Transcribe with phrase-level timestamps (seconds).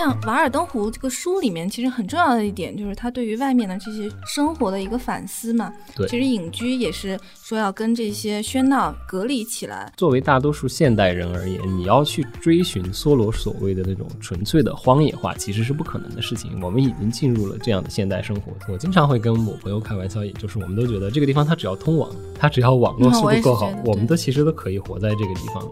[0.00, 5.70] 像《瓦尔登湖》这个书里面，其实很重要的一点就是他对于外面的这些生活的一个反思嘛。
[5.94, 9.92] 对，其实隐居也是说要跟这些喧闹隔离起来。
[9.98, 16.58] 作为大多数现代人而言，你要去追寻梭罗所谓的那种纯粹的荒野化，其实是不可能的事情。
[16.62, 18.52] 我们已经进入了这样的现代生活。
[18.72, 25.62] 我经常会跟我朋友开玩笑，也就是我们都觉得这个地方它只要通网，它只要网络速度够好，我们都其实都可以活在这个地方。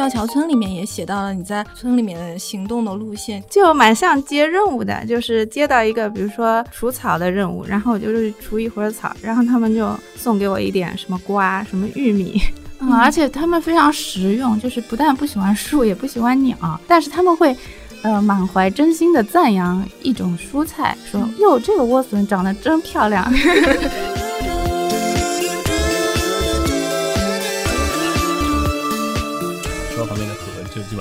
[0.00, 12.40] 赵桥村里面也写到了你在村里面的行动的路线，就蛮像接任务的，就是接到一个比如说除草的任务，然后我就去除一会儿草，然后他们就送给我一点什么瓜、什么玉米，
[12.78, 17.54] 嗯，而且他们非常实用，就是不但不喜欢树，也不喜欢鸟，但是他们会，
[18.00, 23.30] 呃，满怀真心的赞扬一种蔬菜，说哟，这个莴笋长得真漂亮。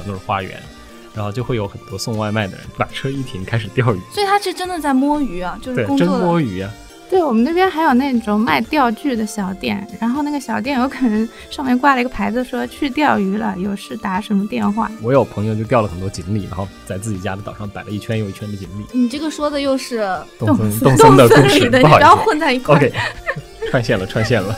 [0.10, 0.60] 都是花园，
[1.14, 4.00] 然后就会有很多送外卖的人把车一停，开始钓鱼。
[4.12, 6.72] 所以他是真的在摸鱼啊，就是工作真摸鱼啊。
[7.12, 14.92] 对我们那边还有那种卖钓具的小店，然后那个小店有可能上面挂了一个牌子，说去钓鱼了，有事打什么电话。
[15.02, 18.86] 我有朋友就钓了很多锦鲤，然后在自己家的岛上摆了一圈又一圈的锦鲤。
[18.92, 22.76] 你这个说的又是动森动森的故事，不好意思，要混在一块。
[22.76, 22.94] OK，
[23.72, 24.56] 串线了，串线了。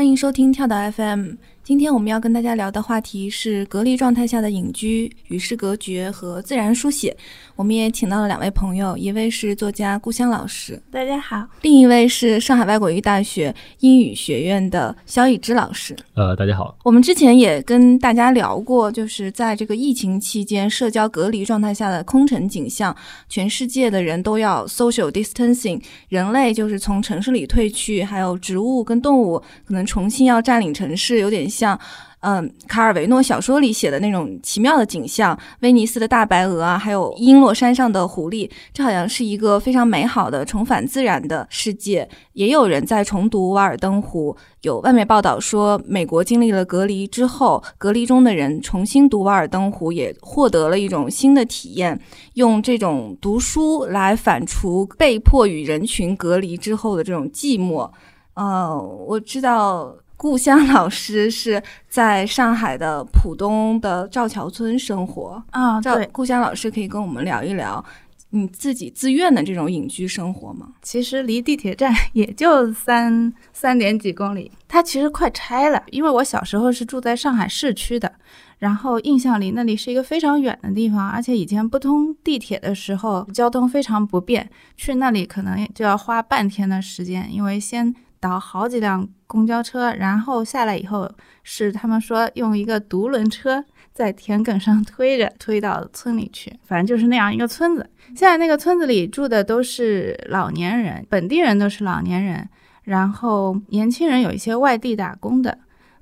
[0.00, 1.32] 欢迎收听跳岛 FM。
[1.62, 7.14] 今天我们要跟大家聊的话题是隔离状态下的隐居、与世隔绝和自然书写。
[7.60, 15.94] 我们也请到了两位朋友，一位是作家故乡老师，大家好；另一位是上海外国语大学英语学院的肖以之老师。
[16.14, 16.74] 呃，大家好。
[16.82, 22.96] 我们之前也跟大家聊过，就是在这个疫情期间，社交隔离状态下的空城景象，
[23.28, 31.78] 全世界的人都要 social distancing，人类就是从城市里退去，还有植物跟动物可能重新要占领城市，有点像。
[32.20, 42.06] 嗯，卡尔维诺小说里写的那种奇妙的景象，威尼斯的大白鹅啊，还有璎珞山上的狐狸，这好像是一个非常美好的重返自然的世界。
[42.34, 51.98] 也有人在重读《瓦尔登湖》，有外媒报道说，美国经历了隔离之后，隔离中的人重新读《瓦尔登湖》，也获得了一种新的体验，
[52.34, 57.90] 用这种读书来反刍被迫与人群隔离之后的这种寂寞。
[58.34, 58.78] 呃，
[59.08, 59.96] 我知道。
[60.22, 65.80] 故乡老师是在上海的浦东的赵桥村生活啊。
[65.80, 67.82] 赵，故乡老师可以跟我们聊一聊
[68.28, 70.74] 你自己自愿的这种隐居生活吗？
[70.82, 75.82] 其实离地铁站也就三 三点几公里，它其实快拆了。
[75.90, 78.12] 因为我小时候是住在上海市区的，
[78.58, 87.94] 然后印象里那里是一个非常远的地方，而且以前不通地铁的时候，交通非常不便，去那里可能就要花半天的时间，因为先。
[88.22, 91.08] 倒好几辆公交车，然后下来以后
[91.44, 97.88] 是他们说用一个独轮车在田埂上推着 推到村里去，反正就是那样一个村子。
[98.08, 102.48] 现在那个村子里住的都是老年人，本地人都是老年人，
[102.82, 105.56] 然后年轻人有一些外地打工的，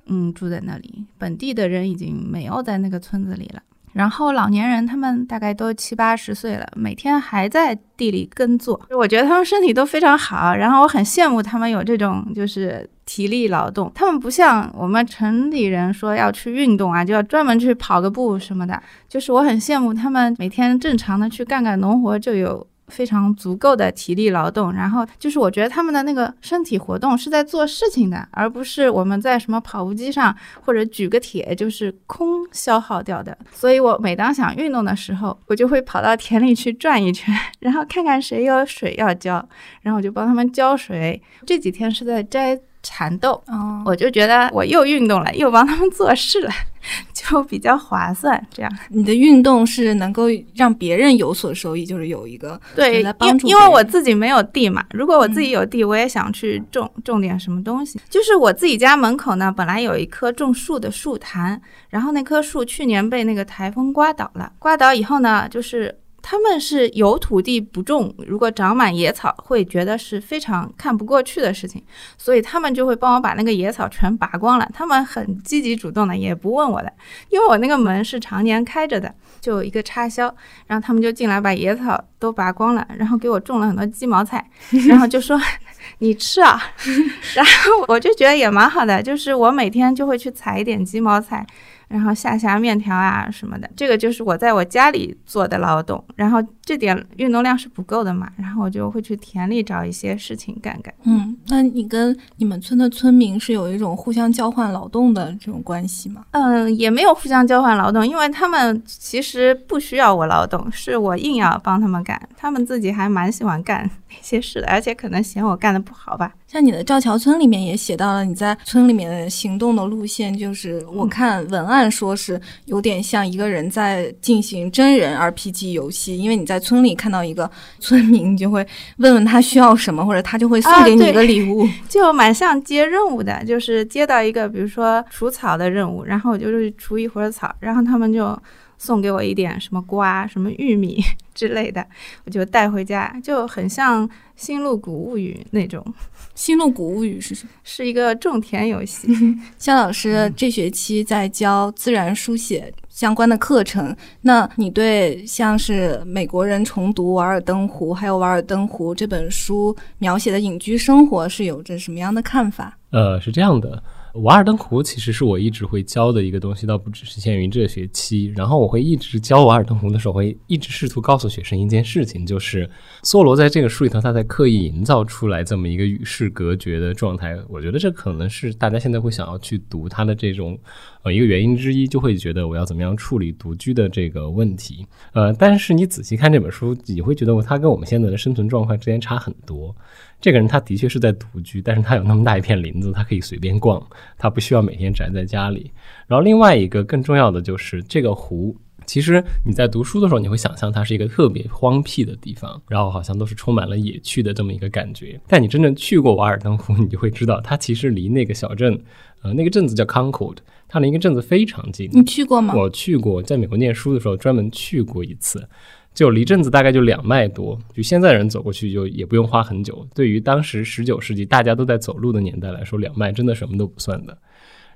[0.07, 3.61] 嗯，住在那里，本地的人已经没有在那个村子里了。
[3.93, 8.79] 然后老年人他们大概都七八十岁了，每天还在地里耕作。
[8.91, 13.91] 我觉得他们身体都非常好，然后我很羡慕他们有这种就是体力劳动。
[13.95, 18.81] 他们不像我们城里人说要去运动啊，就要专门去跑个步什么的。
[19.07, 22.65] 就是我很羡慕他们每天正常的去干干农活就有。
[22.89, 33.37] 非常足够的体力劳动，然后就是我觉得他们的那个身体活动是在做事情的，而不是我们在什么跑步机上或者举个铁就是空消耗掉的。
[33.51, 39.47] 所以我每当想运动的时候，我就会跑到田里去转一圈， 然后看看谁有水要浇，
[39.81, 41.21] 然后我就帮他们浇水。
[41.45, 42.59] 这几天是在摘。
[42.81, 43.41] 蚕豆，
[43.85, 46.51] 我就觉得我又运动了，又帮他们做事了，
[47.13, 48.41] 就比较划算。
[48.51, 50.23] 这样，你的运动是能够
[50.55, 54.83] 让别人有所收益，就是有一个对，因因为我自己没有地嘛。
[54.91, 57.99] 如果我自己有地，我也想去种种点什么东西。
[58.09, 65.99] 就是我自己家门口呢，本来有一棵种树的树坛，然后那棵树去年被那个台风刮倒了，刮倒以后呢，就是。
[66.21, 71.83] 他们是有土地不种，如果长满野草，会觉得是非常看不过去的事情，
[72.17, 74.69] 所以他们就会帮我把那个野草全拔光了。
[74.73, 76.91] 他们很积极主动的，也不问我的，
[77.29, 80.33] 因为我那个门是常年开着的，就一个插销，
[80.67, 84.45] 然后他们就进来把野草都拔光了，然后给我种了很多鸡毛菜，
[84.87, 85.39] 然后就说
[85.99, 86.61] 你吃啊，
[87.35, 91.45] 然后我就觉得也蛮好的，就是我每天就会去采一点鸡毛菜。
[91.89, 96.01] 然后下下面条啊什么的，这个就是我在我家里做的劳动。
[96.15, 100.93] 然后这点运动量是不够的嘛，然后我就会去田里找一些事情干干。
[101.01, 106.25] 嗯，那你跟你们村的村民是有一种互相交换劳动的这种关系吗？
[106.29, 116.31] 嗯，也没有互相交换劳动，因为他们其实不需要我劳动，是我硬要帮他们干，他们自己还蛮喜欢干那些事的，而且可能嫌我干的不好吧。
[116.45, 128.65] 像你的赵桥村里面也写到了你在村里面的行动的路线，就是我看文案说是有点像一个人在进行真人 RPG 游戏，因为你在村里看到一个村民，你就会
[128.97, 138.37] 问问他需要什么，或者他就会送给你一个礼物， 就蛮像接任务的，就是接到一个比如说除草的任务，然后我就是除一会儿草，然后他们就。
[138.79, 140.99] 送给我一点什么瓜、什么玉米
[141.35, 141.85] 之类的，
[142.25, 145.83] 我就带回家，就很像《新露谷物语》那种。
[146.33, 147.51] 《新露谷物语》是什么？
[147.63, 149.07] 是一个种田游戏。
[149.59, 162.77] 肖老师这学期在教自然书写相关的课程，那你对像是美国人重读《瓦尔登湖》还有《瓦尔登湖》这本书描写的隐居生活是有着什么样的看法？
[162.91, 163.83] 呃，是这样的。
[164.13, 168.25] 瓦尔登湖其实是我一直会教的一个东西，倒不只是限于这学期。
[168.35, 172.69] 然后我会一直教瓦尔登湖的时候，会一直试图告诉学生一件事情，就是
[173.03, 177.37] 梭罗在这个书里头，他在刻意营造出来这么一个与世隔绝的状态。
[177.47, 180.57] 我觉得这可能是大家现在会想要去读他的这种
[181.03, 184.85] 呃一个原因之一，就会觉得我要怎么样处理独居的这个问题。
[185.13, 189.75] 呃，但是你仔细看这本书，你会觉得他跟我们现在的生存状况之间差很多。
[190.21, 193.81] 这个人他的确是在独居，但是他有那么大一片林子，他可以随便逛，
[194.17, 195.71] 他不需要每天宅在家里。
[196.07, 198.55] 然后另外一个更重要的就是这个湖，
[198.85, 205.19] 其实你在读书的时候，你会想象它是一个特别荒僻的地方，然后好像都是充满了野趣的这么一个感觉。
[205.27, 208.77] 但你真正去过瓦尔登湖，你就会知道，它其实离那个小镇，
[209.21, 210.37] 呃，那个镇子叫 Concord，
[210.67, 211.89] 它离一个镇子非常近。
[211.93, 212.53] 你去过吗？
[212.55, 215.47] 我去过，在美国念书的时候专门去过一次。
[215.93, 219.85] 就离镇子大概就两迈多，就现在人走过去就也不用花很久。
[219.93, 224.17] 对于当时十九世纪大家都在走路的年代来说，两迈真的什么都不算的。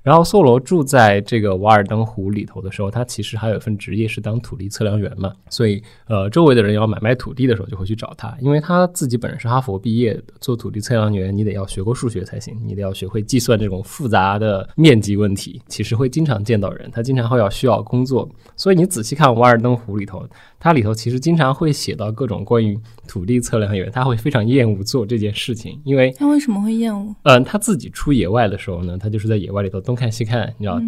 [0.02, 20.28] 然后梭罗住在这个瓦尔登湖里头的时候，他其实还有一份职业是当土地测量员嘛，所以呃，周围的人要买卖土地的时候就会去找他，因为他自己本人是哈佛毕业的，做土地测量员你得要学过数学才行，你得要学会计算这种复杂的面积问题，其实会经常见到人，他经常会要需要工作，所以你仔细看瓦尔登湖里头。
[20.64, 22.74] 它里头其实经常会写到各种关于
[23.06, 27.14] 土地测量员，他会非常厌恶做这件事情，因为他为什么会厌恶？
[27.24, 30.80] 嗯，他自己出野外的时候呢，他就是在野外里头东看西看，你知道，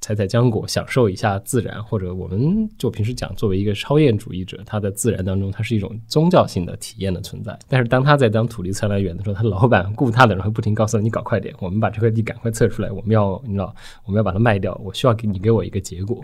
[0.00, 1.82] 采采浆果，享受一下自然。
[1.82, 7.58] 或者我们就平时讲，作为一个超验主义者，他在自然当中，它是一种宗教性的体验的存在。
[7.66, 16.22] 但是当他在当土地测量员的时候，他老板雇他的人会不停告诉你搞快点，我们把这块地赶快测出来，我们要你知道，我们要把它卖掉，我需要给你给我一个结果。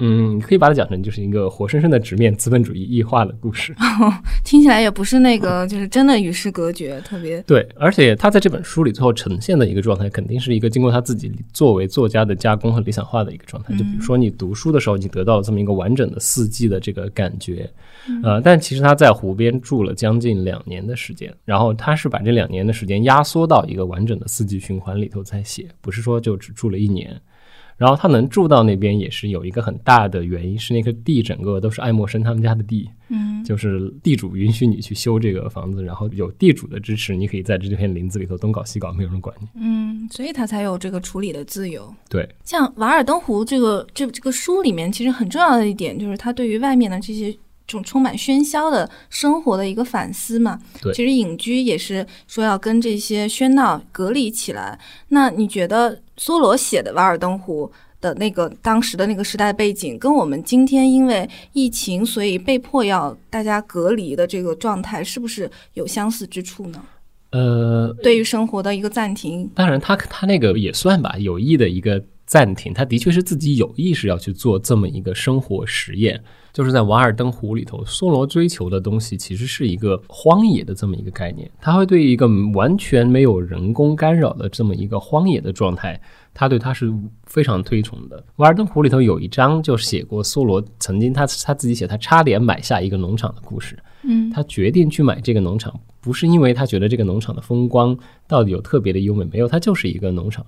[0.00, 3.74] 嗯，你可以把它讲成就是一个活生生的直面资本主义异化的故事，
[4.44, 7.66] 听起来也不是那个，就是真的与世隔绝，特别对。
[7.76, 13.76] 而且他在这本书里最后呈现的一个状态，肯定是一个经过他自己作为作家的加工和理想化的一个状态。
[13.76, 17.70] 就比如说你读书的时候，你得到了这么一个完整的四季的这个感觉，
[18.22, 27.20] 呃，但其实他在湖边住了将近两年的时间，然后他是把这两年的时间压缩到一个完整的四季循环里头在写，不是说就只住了一年。
[27.80, 41.90] 然后他能住到那边，也是有一个很大的原因，是那个地整个都是爱默生他们家的地，嗯，就是地主允许你去修这个房子，然后有地主的支持，你可以在这片林子里头东搞西搞，没有人管你，嗯，所以他才有这个处理的自由。
[42.10, 47.34] 对，像《瓦尔登湖》这个这这个书里面，其实很重要的一点就是他对于外面的这些。
[47.70, 54.76] 这种充满喧嚣的生活的一个反思嘛，对，其实隐居也是说要跟这些喧闹隔离起来。
[55.10, 57.68] 那你觉得梭罗写的《瓦尔登湖》
[58.00, 66.82] 的那个当时的那个时代背景，跟我们今天因为疫情所以被迫要大家隔离的这个状态，是不是有相似之处呢？
[67.30, 76.20] 呃，对于生活的一个暂停，当然他他那个也算吧，有意的一个暂停，他的确是自己有意识要去做这么一个生活实验。
[76.52, 81.50] 就是在瓦尔登湖里头，梭罗追求的东西其实是一个荒野的这么一个概念。
[81.60, 86.00] 他会对一个完全没有人工干扰的这么一个荒野的状态，
[86.32, 86.92] 他对他是
[87.24, 88.24] 非常推崇的。
[88.36, 93.78] 瓦尔登湖里头有一章就写过梭罗曾经他他自己写他差点买下一个农场的故事。
[94.02, 97.96] 嗯，他决定去买这个农场，不是因为他觉得这个农场的风光
[98.26, 100.44] 到底有特别的优美，没有，它就是一个农场。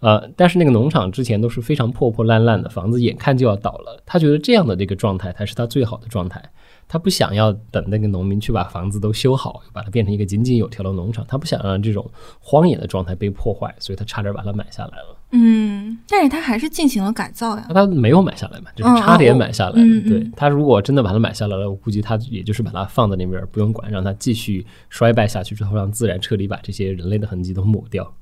[0.00, 4.02] 呃，但是那个农场之前都是非常破破烂烂的房子，眼看就要倒了。
[4.06, 6.42] 他觉得这样的这个状态才是他最好的状态。
[6.88, 11.24] 他不想要等那个农民去把房子都修好，把它变成一个井井有条的农场。
[11.26, 12.08] 他不想让这种
[12.40, 15.15] 荒野的状态被破坏，所以他差点把它买下来了。
[15.32, 17.66] 嗯，但是他还是进行了改造呀。
[17.74, 20.00] 他没有买下来嘛，就是差点买下来了。
[20.08, 28.14] 对他如果真的把它买下来了，我估计他也就是把它放在那边不用管，让它继续衰败下去之后，让自然彻底把这些人类的痕迹都抹掉。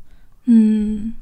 [0.46, 1.14] 嗯，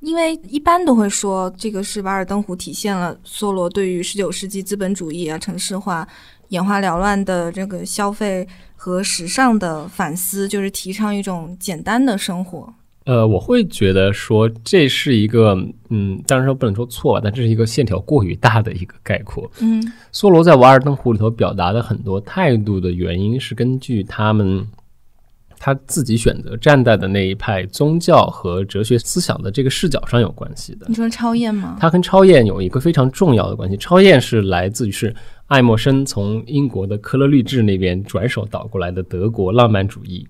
[0.00, 6.06] 因为一般都会说这个是《瓦尔登湖》体现了梭罗对于十九世纪资本主义啊、城市化、
[6.50, 12.72] 眼花缭乱的这个消费和时尚的反思，就是提倡一种简单的生活。
[13.10, 19.50] 呃，我会觉得说这是一个，嗯，当然说不能说错吧，但这是一个线条过于大的一个概括。
[19.60, 24.64] 嗯梭罗在《瓦尔登湖》里头表达的很多态度的原因是根据他们
[25.58, 30.86] 他自己选择站在的那一派宗教和哲学思想的这个视角上有关系的。
[30.88, 31.76] 你说超验吗？
[31.80, 33.76] 他跟超验有一个非常重要的关系。
[33.76, 35.12] 超验是来自于是
[35.48, 40.24] 爱默生从英国的科勒律治那边转手倒过来的德国浪漫主义，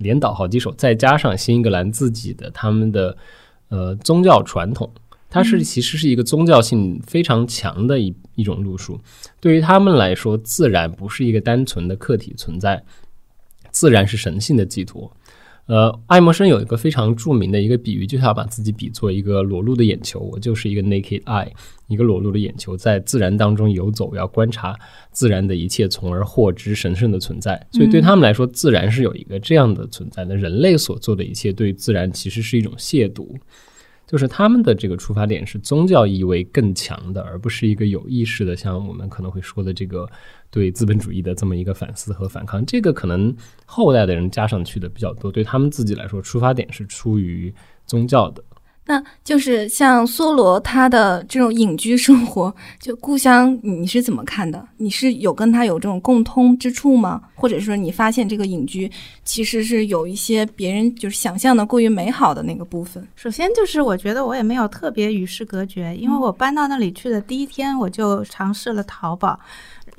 [0.00, 3.16] 连倒好几手，再加上新英格兰自己的他们的
[3.68, 4.90] 呃宗教传统，
[5.28, 9.00] 它是其实是一个宗教性非常强的一一种路数。
[9.40, 12.82] 对于他们来说，自然不是一个单纯的客体存在，
[13.70, 15.14] 自然是神性的寄托。
[15.70, 21.46] 呃，爱默生有一个非常著名的一个比喻，就是要把自己比作一个裸露的眼球，我就是一个 naked eye，
[21.86, 24.76] 一个裸露的眼球，在自然当中游走，要观察
[25.12, 27.64] 自然的一切，从而获知神圣的存在。
[27.70, 30.36] 所以对他们来说，自然是有一个这样的存在的。
[30.36, 33.28] 人类所做的一切，对自然其实是一种亵渎。
[34.10, 40.10] 就是他们的这个出发点是宗教意味更强的，而不是一个有意识的，像我们可能会说的这个
[40.50, 42.66] 对资本主义的这么一个反思和反抗。
[42.66, 43.32] 这个可能
[43.66, 47.54] 后代的人加上去的比较多，对他们自己来说，出发点是出于
[47.86, 48.42] 宗教的。
[48.90, 54.66] 那就是像梭罗他的这种隐居生活，就故乡，你是怎么看的？
[54.78, 57.22] 你是有跟他有这种共通之处吗？
[57.36, 58.90] 或者说你发现这个隐居
[59.24, 63.06] 其实是有一些别人就是想象的过于美好的那个部分？
[63.14, 69.38] 首先就是我觉得我也没有特别与世隔绝，因为我搬到那里去的第一天，我就尝试了淘宝，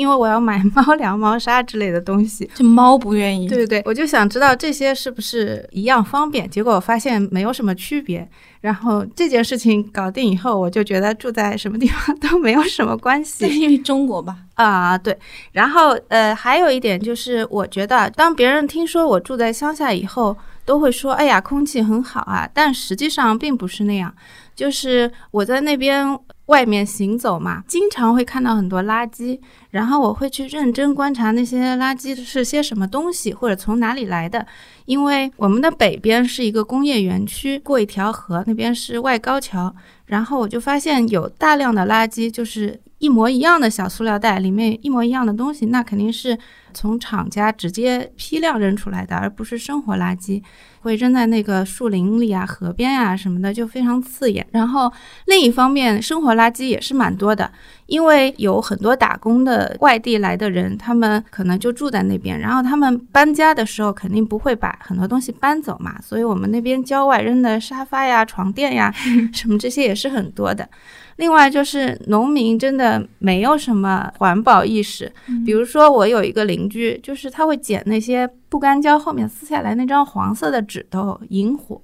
[0.01, 2.49] 因为我要买猫粮、猫砂之类的东西。
[2.55, 8.27] 就猫不愿意，对对对，我就想知道这些是不是一样方便，结果我发现没有什么区别。
[8.61, 14.35] 然后这件事情搞定以后，我就觉得住在什么地方都没有什么关系 因为中国吧？
[14.55, 15.17] 啊，对，
[15.51, 24.13] 然后呃，还有一点就是，我觉得当别人听说我住在乡下以后，都会说：“哎呀，空气很好啊。”但实际上并不是那样。
[24.53, 26.05] 就是我在那边
[26.45, 29.39] 外面行走嘛，经常会看到很多垃圾，
[29.71, 34.45] 然后我会去认真观察那些垃圾是些什么东西，或者从哪里来的。
[34.85, 39.73] 因为我们的北边是一个工业园区，过一条河，那边是外高桥，
[40.05, 46.37] 然后我就发现有大量的垃圾，就是一模一样的小塑料袋，里面一模一样的东西，那肯定是
[46.73, 50.41] 从厂家直接批量扔出来的，而不是生活垃圾，
[50.81, 54.45] 会扔在那个树林里啊、河边啊什么的，就非常刺眼。
[54.51, 54.91] 然后
[55.27, 57.49] 另一方面，生活垃圾也是蛮多的，
[57.91, 68.89] 因为有很多打工的外地来的人，他们可能就住在那边，然后他们搬家的时候肯定不会把很多东西搬走嘛，所以我们那边郊外扔的沙发呀、床垫呀，
[69.33, 70.67] 什么这些也是很多的。
[71.17, 75.11] 另外就是农民真的没有什么环保意识，
[75.45, 81.79] 比如说我有一个邻居，就是他会捡那些不干胶后面撕下来那张黄色的纸头引火，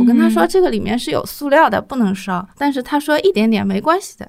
[0.00, 4.28] 我跟他说这个里面是有塑料的，不能烧，但是他说一点点没关系的。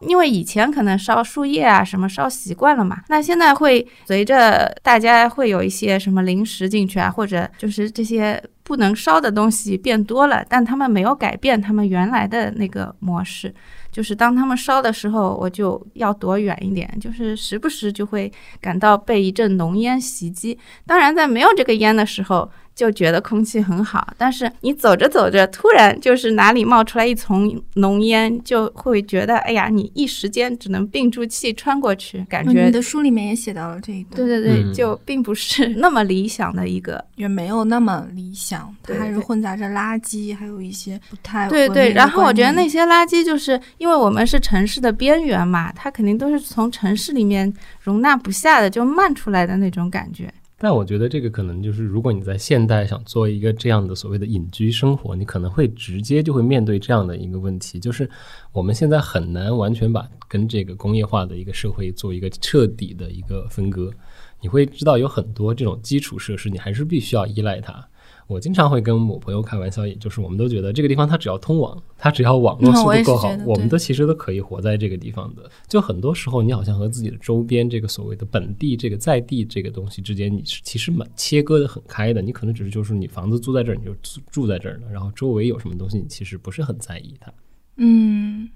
[0.00, 13.54] 因为以前可能烧树叶啊什么烧习惯了嘛，那现在会随着大家会有一些什么零食进去啊，或者就是这些不能烧的东西变多了，但他们没有改变他们原来的那个模式，
[13.92, 20.58] 就是当他们烧的时候，我就要躲远一点，就是时不时就会感到被一阵浓烟袭击。
[20.84, 37.02] 当然，在没有这个烟的时候，就觉得空气很好，但是你走着走着，突然就是哪里冒出来一丛浓烟，就会觉得哎呀，你一时间只能屏住气穿过去，感觉嗯你的书里面也写到了这一段，对对对，嗯就并不是那么理想的一个。
[37.14, 50.30] 也没有那么理想，它还是混杂着垃圾，还有一些不太对对，然后我觉得那些垃圾，就是因为我们是城市的边缘嘛，它肯定都是从城市里面容纳不下的，就漫出来的那种感觉。
[50.58, 58.08] 但我觉得这个可能就是，如果你在现代想做一个这样的所谓的隐居生活，你可能会直接就会面对这样的一个问题，就是
[58.52, 63.92] 我们现在很难完全把跟这个工业化的一个社会做一个彻底的一个分割，
[64.40, 67.86] 你会知道有很多这种基础设施，你还是必须要依赖它。
[68.28, 75.48] 我经常会跟我朋友开玩笑，也就是我们都觉得这个地方它只要通网，它只要网络速度够好，我们都其实都可以活在这个地方的。
[75.68, 82.20] 就很多时候，你好像和自己的周边这个所谓的本地、这个在地这个东西之间，你是其实蛮切割的很开的。
[82.20, 87.32] 你可能只是就是你房子租在这儿，你就住住在这儿了，然后周围有什么东西，你其实不是很在意它。
[87.76, 88.48] 嗯，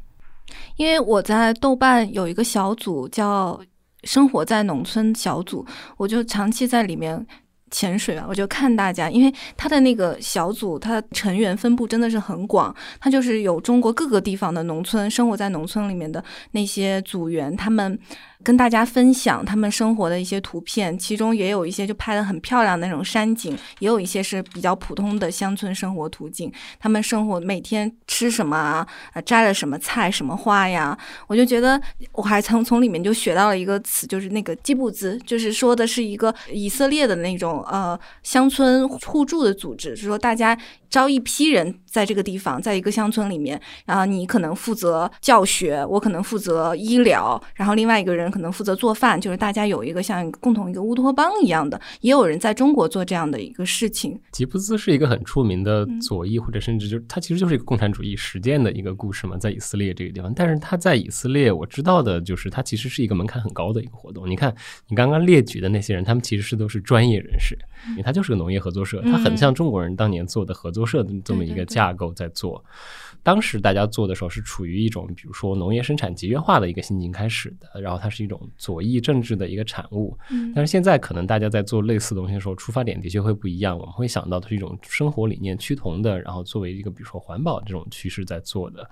[0.76, 3.60] 因为我在豆瓣有一个小组叫
[4.02, 5.64] “生活在农村”小组，
[5.96, 7.24] 我就长期在里面。
[7.70, 16.22] 潜水啊，我就看大家，因为他的那个小组，他的成员分布真的是很广，他就是有中国各个地方的农村，生活在农村里面的
[16.52, 17.98] 那些组员，他们。
[18.42, 26.52] 跟大家分享他们生活的一些图片，其中也有一些就拍的很漂亮那种山景，也有一些是比较普通的乡村生活图景。
[26.78, 28.86] 他们生活每天吃什么啊？
[29.24, 30.96] 摘了什么菜、什么花呀？
[31.26, 31.80] 我就觉得
[32.12, 40.58] 我还从从里面就学到了一个词，就是那个基布兹，就是说的是一个以色列的那种呃乡村互助的组织，就是说大家。
[40.90, 51.80] 招一批人在这个地方，在一个乡村里面，然后你可能负责教学，我可能负责医疗，然后另外一个人可能负责做饭，就是大家有一个像共同一个乌托邦一样的。
[52.02, 54.20] 也有人在中国做这样的一个事情。
[54.32, 60.32] 吉布斯是一个很出名的左翼，或者甚至就是它其实就是一个共产主义实践的一个故事嘛，在以色列这个地方。
[60.34, 64.28] 但是他在以色列，我知道的就是他其实是一个门槛很高的一个活动。
[64.28, 64.54] 你看
[64.88, 67.56] 你刚刚列举的那些人，他们其实是都是专业人士，
[67.90, 70.80] 因为他就是个农业合作社，他很像中国人当年做的合作。
[70.90, 72.64] 社的这么一个架构在做，
[73.22, 80.16] 当时大家做的时候是处于一种，比如说农业生产集约化的一个心境开始的，然后它是一种左翼政治的一个产物。
[80.54, 83.78] 但是现在可能大家在做类似东西的时候，出发点的确会不一样。
[83.78, 88.88] 我们会想到的是一种生活理念趋同的，然后作为一个比如说环保这种趋势在做的。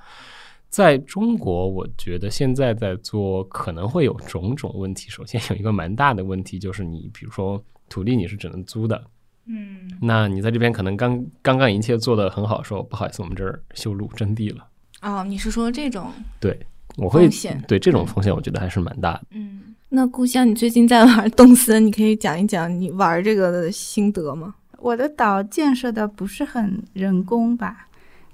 [0.68, 5.08] 在中国，我觉得现在在做可能会有种种问题。
[5.08, 9.02] 首先有一个蛮大的问题，就是你比如说土地你是只能租的。
[9.48, 14.66] 嗯，那你在这边可能刚刚刚一切做的很好，说不好意思，我们这儿修路征地了。
[15.00, 16.12] 哦，你是说这种？
[16.38, 16.58] 对，
[16.96, 17.28] 我会
[17.66, 19.22] 对这种风险，我觉得还是蛮大的。
[19.30, 24.54] 嗯，那故乡，你最近在玩动森，你可以讲一讲你玩这个的心得吗？
[24.78, 27.87] 我的岛建设的不是很人工吧？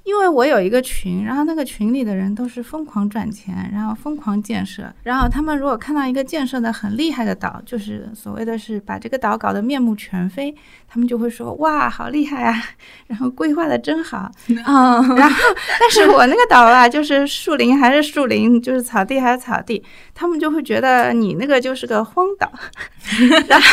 [0.04, 10.54] 因为我有一个群，然后那个群里的人都是疯狂赚钱，然后疯狂建设，然后他们如果看到一个建设的很厉害的岛，就是所谓的是把这个岛搞得面目全非，
[10.86, 12.62] 他们就会说哇好厉害啊，
[13.08, 14.30] 然后规划的真好
[14.64, 15.36] 啊，然后
[15.80, 19.82] 但是我那个岛啊，就是树林还是树林，就是草地还是草地，
[20.14, 22.52] 他们就会觉得你那个就是个荒岛，
[23.48, 23.66] 然后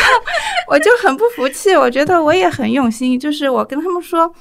[0.70, 4.34] 我就很不服气，我觉得我也很用心，就是我跟他们说。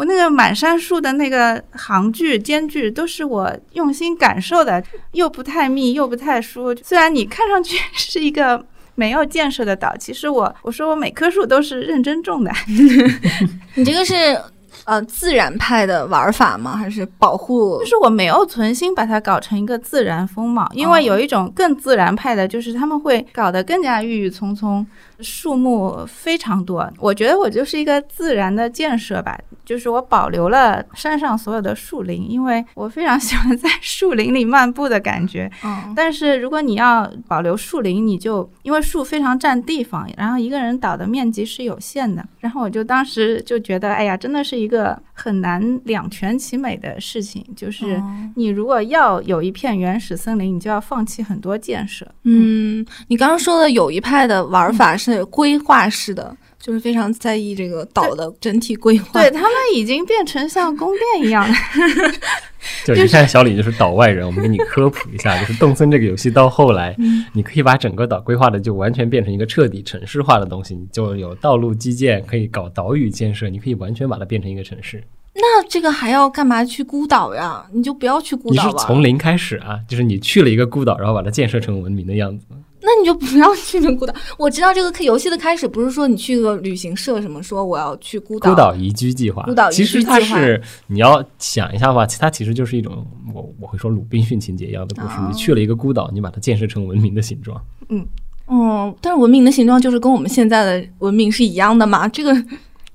[0.00, 4.82] 我那个满山树的那个行距间距都是我用心感受的，
[5.12, 6.74] 又不太密，又不太疏。
[6.76, 12.50] 虽然你看上去是一个没有建设的岛，其实我我说我每棵树都是认真种的。
[13.76, 14.40] 你这个是
[14.84, 16.74] 呃自然派的玩法吗？
[16.74, 17.78] 还是保护？
[17.80, 24.86] 就是我没有存心把它搞成一个自然风貌，因为有一种更自然派的，就是他们会搞得更加郁郁葱葱。
[25.22, 35.50] 树木非常多，我觉得我就是一个自然的建设吧，就是我保留了山上所有的树林，因为我非常喜欢在树林里漫步的感觉。
[35.64, 48.02] 嗯，但是如果你要保留树林，你就因为树非常占地方，然后一个人倒的面积是有限的，然后我就当时就觉得，哎呀，真的是一个很难两全其美的事情，就是
[48.36, 52.06] 你如果要有一片原始森林，你就要放弃很多建设。
[52.24, 55.09] 嗯，你刚刚说的有一派的玩法是。
[55.26, 59.20] 规划式的，就是非常在意这个岛的整体规划。
[59.20, 61.54] 对他们已经变成像宫殿一样的。
[62.84, 66.94] 就你看小李就是岛外人，我们给你科普一下，就是动森这个游戏到后来，
[67.32, 75.02] 你可以把整个岛规划的就完全变成一个彻底城市化的东西，你就有道路基建，可以搞岛屿建设，你可以完全把它变成一个城市。
[75.32, 77.64] 那这个还要干嘛去孤岛呀？
[77.72, 82.44] 你就不要去孤岛你是从零开始啊，就是你去了一个孤岛，然后把它建设成文明的样子。
[82.82, 84.14] 那你就不要去那孤岛。
[84.38, 88.50] 我知道这个游戏的开始不是说你去个旅行社什么说我要去孤岛。
[88.50, 89.42] 孤岛宜居计划。
[89.42, 90.00] 孤岛宜居计划。
[90.00, 95.14] 其实它是你要想一下吧，它其实就是一种我我会说鲁滨逊情节一样的故事。
[95.28, 97.62] 你去了一个孤岛，你把它建设成文明的形状。
[97.88, 98.06] 嗯
[98.48, 102.08] 嗯，但是文明的形状就是跟我们现在的文明是一样的嘛？
[102.10, 102.34] 这个。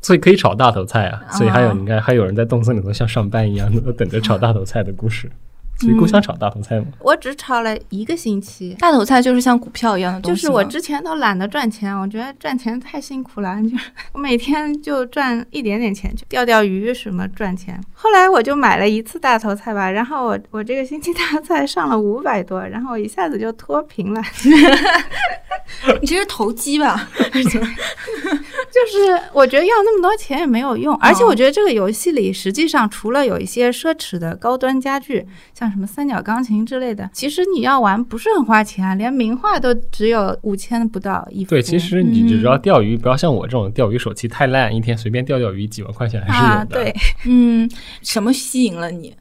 [0.02, 1.20] 所以可以炒大头菜啊！
[1.32, 5.32] 所以还有你看，还有人在动森里头像上班一样的 等着炒大头菜的故事。
[5.78, 6.86] 所以够想炒大头菜吗？
[7.00, 13.70] 我只炒了一个星期，大头菜就是像股票一样的东西，就是我之前都懒得赚钱，我觉得赚钱太辛苦了，就
[14.14, 17.80] 我每天就赚一点点钱，就钓钓鱼什么赚钱。
[17.94, 24.22] 后来我就买了一次大头菜吧，然后我我这个星期 大头菜上了五百多，然后我一下子就脱贫了。
[26.00, 27.10] 你这是投机吧？
[27.34, 35.26] 就是我觉得要那么多钱也没有用，而且我觉得这个游戏里实际上除了有一些奢侈的高端家具，
[35.58, 41.50] 像什么三角钢琴之类的，其实你要玩不是很花钱啊，连名画都只有五千不到一幅。
[41.50, 46.56] 对，其实你只要钓鱼，不要像我这种钓鱼手气太烂，一天随便钓钓鱼几万块钱还是有的。
[46.56, 47.70] 啊，对， 嗯，
[48.02, 49.16] 什么吸引了你？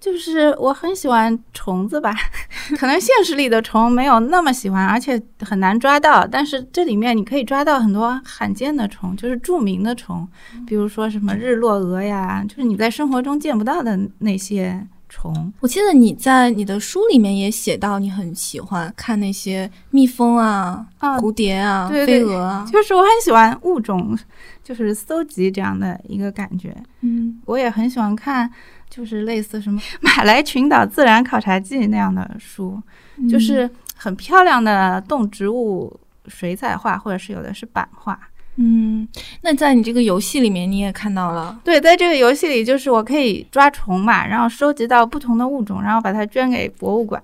[0.00, 2.14] 就是我很喜欢虫子吧，
[2.78, 6.26] 可能现实里的虫没有那么喜欢，而且很难抓到。
[6.26, 10.26] 但是这里面你可以抓到很多罕见的虫，就是著名的虫，
[10.66, 15.52] 比如说什么日落蛾呀，就是你在生活中见不到的那些虫。
[15.60, 22.66] 我记得你在你的书里面也写到，你很喜欢看那些蜜蜂啊、啊蝴蝶啊、对对飞蛾啊。
[22.72, 24.16] 就是我很喜欢物种，
[24.64, 26.74] 就是搜集这样的一个感觉。
[27.00, 28.50] 嗯，我也很喜欢看，
[28.88, 32.80] 就是类似什么 《马来群岛自然考察记》那样的书，
[33.28, 35.94] 就是很漂亮的动植物
[36.28, 38.18] 水彩画，或者是有的是版画。
[38.56, 39.08] 嗯，
[39.42, 41.58] 那在你这个游戏里面，你也看到了。
[41.64, 47.22] 对，在这个游戏里，就是我可以抓虫嘛，然后收集到不同的物种，然后把它捐给博物馆。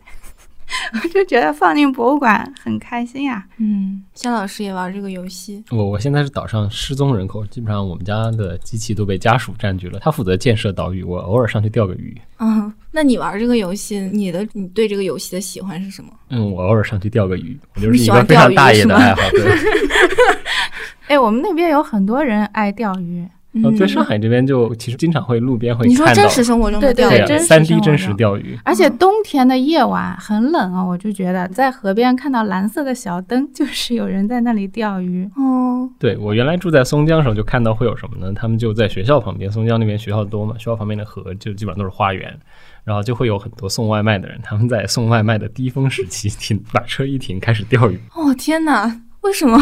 [1.03, 5.63] 我就觉得放进博物馆很开心呀、嗯，肖老师也玩这个游戏。
[5.71, 9.99] 我我现在是岛上失踪人口，基本上我们家的机器都被家属占据了。
[10.01, 12.17] 他负责建设岛屿，我偶尔上去钓个鱼。
[12.39, 16.11] 嗯，那你玩这个游戏，你的你对这个游戏的喜欢是什么？
[16.31, 19.21] 嗯，我偶尔上去钓个鱼，我就是喜一个欢钓鱼非常大爷的爱好。
[19.31, 19.43] 对，
[21.09, 23.27] 哎，我们那边有很多人爱钓鱼，
[23.63, 28.59] 呃，对，嗯上海这边就其实经常会路边会你说看到真，实生活中的对对钓鱼对呀，真实三 D 真实钓鱼。
[28.65, 35.29] 而且冬天的夜晚很冷啊，我就觉得在河边看到蓝色的小灯，就是有人在那里钓鱼。
[35.37, 38.33] 哦，对我原来住在松江的时候，就看到会有什么呢？
[38.35, 42.37] 他们就在学校旁边，松江那边学校多嘛，学校旁边的河就基本上都是花园，
[42.85, 47.99] 然后就会有很多送外卖的人，他们在送外卖的低峰时期 停，把车一停，开始钓鱼。
[48.15, 49.01] 哦天哪！
[49.27, 49.59] 为什么？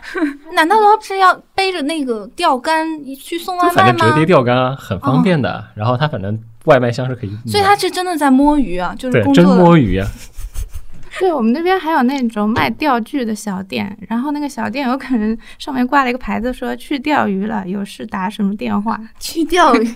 [0.54, 3.98] 难道他是要背着那个钓竿去送外卖吗？
[3.98, 5.64] 正折叠钓竿啊，很方便的。
[5.74, 9.62] 然后他反正外卖箱是可以，所以他是真的在摸鱼啊，就是对真工作的。
[9.62, 10.08] 摸鱼啊。
[11.20, 18.98] 对我们那边还有那种卖钓具的小店，然后那个小店有可能上面挂了一个牌子说去钓鱼了，有事打什么电话。
[19.20, 19.94] 去钓鱼。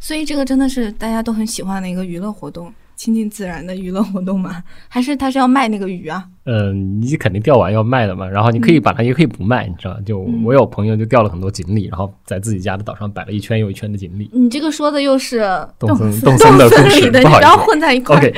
[0.00, 4.62] 所以这个真的是大家都很喜欢的一个娱乐活动，亲近自然的娱乐活动吗？
[4.88, 6.24] 还是他是要卖那个鱼啊？
[6.46, 10.00] 嗯，你肯定钓完要卖的嘛，然后你可以把它，也可以不卖，你知道吧？
[10.06, 14.30] 就嗯我有朋友就钓了很多锦鲤，然后在自己家的岛上摆了一圈又一圈的锦鲤。
[14.32, 15.40] 你这个说的又是
[15.78, 17.66] 动森动动森的故里事，的，你不要不好意思。
[17.66, 18.18] 混在一块儿。
[18.18, 18.34] OK，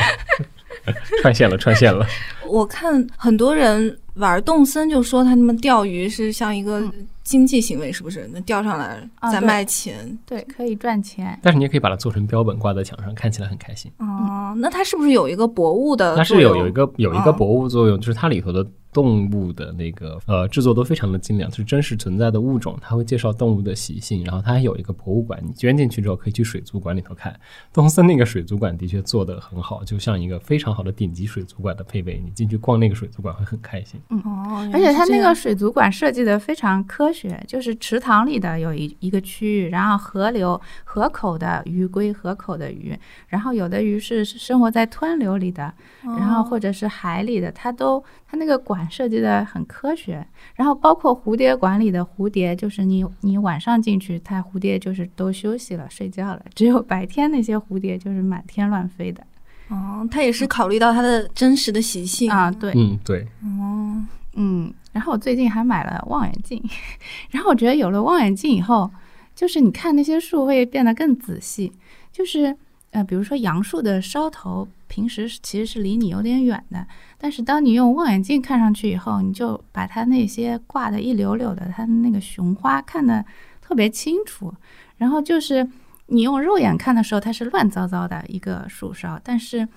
[1.22, 2.06] 串线了，串线了。
[2.48, 6.82] 我看很多人玩动森，就说他们钓鱼是像一个
[7.28, 8.26] 经济行为，是不是？
[8.32, 10.18] 那钓上来再卖钱。
[10.24, 11.38] 对，可以赚钱。
[11.42, 13.92] 但是你也可以把它做成标本挂在墙上，看起来很开心。
[13.98, 16.40] 哦，那它是不是有一个博物的它是？
[16.40, 27.34] 有有一个有一个哦博物作用，就是它里头的动物的那个呃制作都非常的精良，就是真实存在的物种，它会介绍动物的习性，然后它还有一个博物馆，你捐进去之后可以去水族馆里头看。
[27.72, 34.00] 东森那个水族馆的确做得很好，就像一个非常好的顶级水族馆的配备，你进去逛那个水族馆会很开心。
[34.10, 42.96] 嗯哦，而且它那个水族馆设计的非常科学，就是池塘里的有一一个区域，然后河流河口的鱼归河口的鱼，
[43.26, 45.72] 然后有的鱼是生活在湍流里的，
[46.04, 50.26] 然后或者者是海里的，它都它那个馆设计的很科学。
[50.54, 59.22] 然后包括蝴蝶馆里的蝴蝶，就是你你晚上进去，它蝴蝶就是都休息了睡觉了，只有白天那些蝴蝶就是满天乱飞的
[59.68, 64.02] 哦，它也是考虑到它的真实的习性啊，对，嗯，对，哦，
[64.34, 66.62] 嗯，然后我最近还买了望远镜，
[67.30, 68.90] 然后我觉得有了望远镜以后，
[69.34, 71.72] 就是你看那些树会变得更仔细，
[72.10, 72.56] 就是
[72.90, 76.86] 呃，比如说杨树的梢头，平时其实是离你有点远的，
[77.18, 83.24] 但是当你用望远镜看上去以后，你就把它那些挂的一绺绺的，它的那个雄花看得
[83.60, 84.52] 特别清楚，
[84.96, 85.68] 然后就是
[86.06, 89.68] 你用肉眼看的时候，它是乱糟糟的一个树梢，但是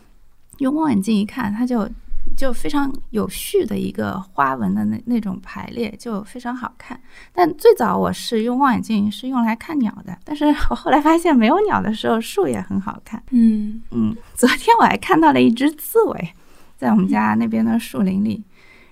[0.60, 1.90] 用望远镜一看，它就
[2.36, 7.00] 就非常有序的一个花纹的那那种排列，就非常好看。
[7.32, 13.22] 但最早我是用望远镜是用来看鸟的，但是我后来发现没有鸟的时候，树也很好看。
[13.32, 16.34] 嗯，嗯，昨天我还看到了一只刺猬，
[16.78, 18.44] 在我们家那边的树林里。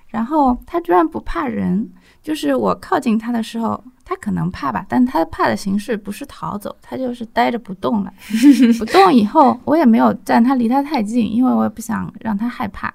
[0.09, 1.87] 然后它居然不怕人，
[2.23, 8.11] 就是我靠近它的时候，它可能怕吧，但它怕的形式不是逃走，它就是呆着不动了。
[8.79, 12.91] 不动以后，我也没有站它离它太近，因为我也不想让它害怕。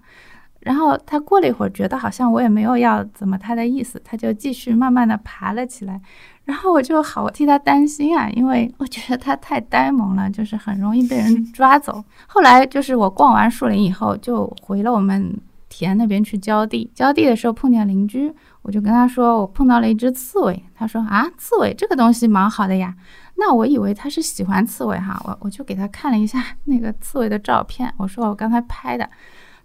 [0.65, 6.01] 然后他过了一会儿，觉得好像我也没有要怎么他的意思，他就继续慢慢的爬了起来。
[6.45, 12.03] 然后我就好替他担心啊，因为我觉得他太呆萌了，就是很容易被人抓走。
[12.27, 15.35] 后来就是我逛完树林以后，就回了我们
[15.69, 16.91] 田那边去浇地。
[16.95, 18.31] 浇地的时候碰见邻居，
[18.63, 20.63] 我就跟他说我碰到了一只刺猬。
[20.75, 22.95] 他说啊，刺猬这个东西蛮好的呀。
[23.37, 29.09] 那我以为他是喜欢刺猬哈，我我就给他看了一下那个刺猬的照片，我说我刚才拍的。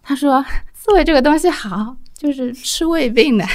[0.01, 0.43] 他说
[0.81, 3.45] 刺猬这个东西好，就是吃胃病的。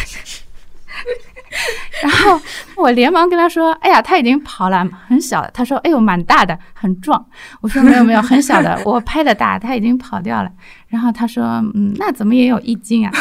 [2.02, 2.40] 然后
[2.76, 7.24] 我连忙跟他说：“哎呀，他已经跑了，很小的。”他说：“哎呦，蛮大的，很壮。”
[7.62, 10.50] 我说：“没有没有，很小的， 我拍的大，他已经跑掉了。”
[10.88, 13.12] 然后他说：“嗯，那怎么也有一斤啊？”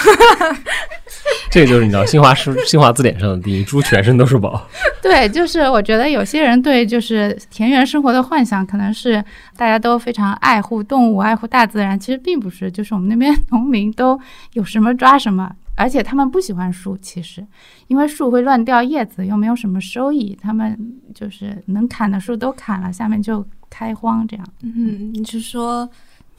[1.53, 4.67] 这个就是你知道新华书 新华字典上的第一：猪全身都是宝。
[5.03, 9.23] 对，就是我觉得有些人对就是田园生活的幻想，可能是
[9.55, 12.71] 大家都非常爱护动物、爱护大自然，其实并不是。
[12.71, 14.19] 就是我们那边农民都
[14.53, 15.51] 有什么抓什么。
[15.75, 17.45] 而且他们不喜欢树，其实，
[17.87, 20.35] 因为树会乱掉叶子，又没有什么收益。
[20.41, 20.75] 他们
[21.13, 24.45] 就是能砍的树都砍了，下面就开荒这样。
[24.61, 25.87] 嗯，你是说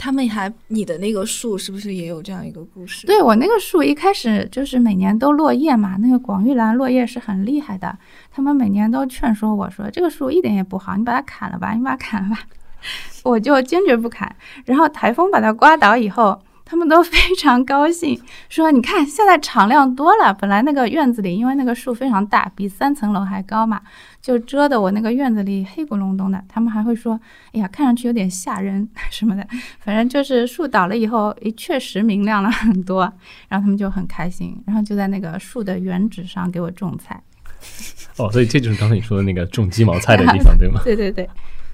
[0.04, 3.06] 他们还你的那个树是不是也有这样一个故事？
[3.06, 7.96] 对我那个树一开始就是每年都落叶嘛，那个广玉兰落叶是很厉害的。
[8.30, 12.38] 他们每年都劝说我说这个树一点也不好，你把它砍了吧，你把它砍了吧。
[13.24, 14.36] 我就坚决不砍。
[14.66, 16.38] 然后台风把它刮倒以后。
[16.66, 20.32] 他们都非常高兴，说：“你看，现在敞亮多了。
[20.32, 23.82] 本来那个院子里，因为那个树非常大，比三层楼还高嘛，
[24.24, 26.42] 就遮得我那个院子里黑咕隆咚的。
[26.48, 27.20] 他们还会说
[27.52, 29.46] ：‘哎呀，看上去有点吓人 什么的。’
[29.84, 33.02] 反正就是树倒了以后，诶，确实明亮了很多。
[33.48, 37.22] 然后他们就很开心，然后就在那个树的原址上给我种菜。
[38.16, 40.80] 哦，所以这就是刚才你说的那个种鸡毛菜的地方， 对吗？
[40.82, 41.28] 对对对，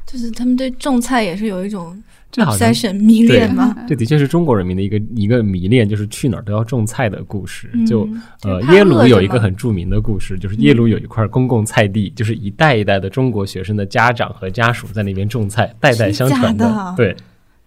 [0.04, 3.76] 就是他们对种菜也是有一种。”这好像迷恋吗？
[3.88, 7.68] 这的确是中国人民的一个一个迷恋，就是去哪儿都要种菜的故事。
[7.86, 8.08] 就
[8.42, 16.94] 呃，耶鲁有一个很著名的故事，就是耶鲁有一块公共菜地，就是一代一代的中国学生的家长和家属在那边种菜，代代相传的。
[16.96, 17.16] 对，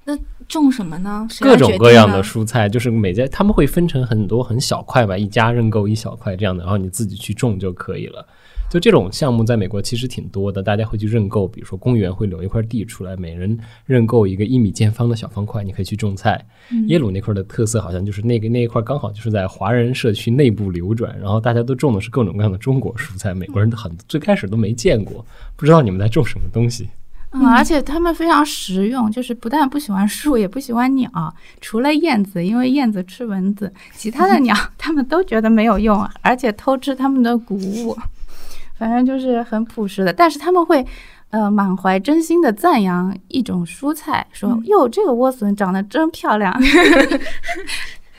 [0.05, 1.27] 那种什么呢？
[1.41, 8.25] 各种各样的蔬菜，就是每家他们会分成很多很小块吧，一家认购一小块这样的，然后你自己去种就可以了。
[8.73, 13.55] 就这种项目在美国其实挺多的，大家会去认购，比如说公园会留一块地出来，每人
[13.85, 16.43] 认购一个一米见方的小方块，你可以去种菜。
[16.87, 25.23] 耶鲁那块的特色好像就是那个那一块刚好就是在华人社区内部流转，然后大家都种的是各种各样的中国蔬菜，美国人很最开始都没见过，
[25.55, 26.89] 不知道你们在种什么东西。
[27.35, 31.11] 嗯，而且他们非常实用，就是不但不喜欢树，也不喜欢鸟，
[31.61, 37.95] 除了燕子，因为燕子吃蚊子，其他的鸟 他们都觉得没有用，而且偷吃他们的谷物。
[38.83, 40.85] 反正就是很朴实的，但是他们会，
[41.29, 46.53] 呃，满怀真心的赞扬一种蔬菜，说：“哟，这个莴笋长得真漂亮。”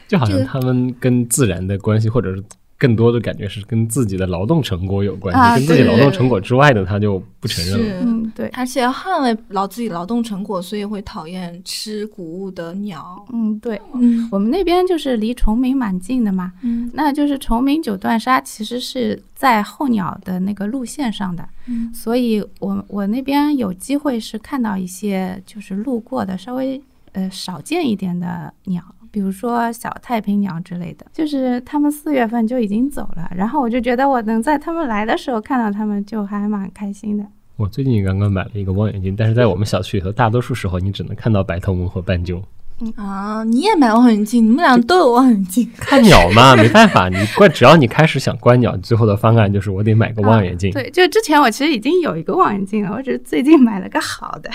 [0.08, 2.42] 就好像他们跟自然的关系，或者是。
[2.76, 8.00] 更多的感觉是跟自己的劳动成果有关系，跟自己劳动成果之外的他就不承认了。
[8.02, 13.24] 嗯，对，而且要捍卫劳自己劳动成果，所以会讨厌吃谷物的鸟。
[13.32, 26.80] 嗯，对，嗯，我们那边就是离崇明蛮近的嘛，嗯，那就是崇明九段沙其实是在候鸟的那个路线上的，嗯，所以我我那边有机会是看到一些就是路过的稍微
[27.12, 28.82] 呃少见一点的鸟。
[29.14, 37.24] 比如说小太平鸟之类的，就是他们四月份就已经走了，然后我就觉得我能在他们来的时候看到他们，就还蛮开心的。
[37.54, 42.42] 我最近刚刚买了一个望远镜，但是在我们小区里头，大多数时候你只能看到白头翁和斑鸠。
[42.80, 44.44] 嗯啊，你也买望远镜？
[44.44, 45.70] 你们俩都有望远镜？
[45.76, 50.72] 看鸟嘛，没办法，你观只要你开始想观鸟，最后的方案就是我得买个望远镜。
[50.72, 54.50] 对，就之前我其实已经有一个望远镜了，我只是最近买了个好的。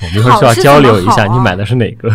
[0.00, 2.08] 我们一会儿需要交流一下，你买的是哪个？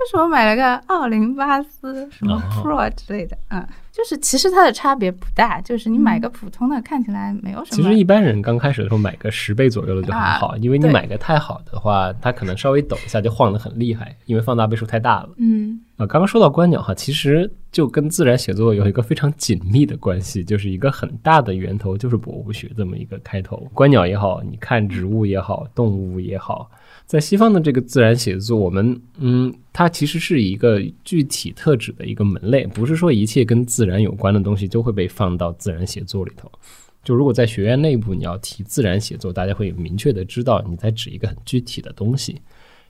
[0.00, 7.76] 就是我买了个奥林巴斯什么 Pro 之类的，嗯，就是其实它的差别不大，就是你买个普通的看起来没有什么。
[7.76, 15.28] 其实一般人刚开始的时候买个十倍左右的就很好，因为你买个太好的话，它可能稍微抖一下就晃得很厉害，因为放大倍数太大了。
[15.36, 23.68] 嗯，啊，刚刚说到观鸟哈，其实就跟自然写作有一个非常紧密的关系，就是一个很大的源头就是博物学这么一个开头。
[23.74, 26.70] 观鸟也好，你看植物也好，动物也好。
[27.10, 36.48] 在西方的这个自然写作，我们嗯，它其实是一个具体特指的一个门类，不是说一切跟自然有关的东西都会被放到自然写作里头。
[37.02, 42.40] 就如果在学院内部你要提自然写作，大家会明确的知道你在指一个很具体的东西。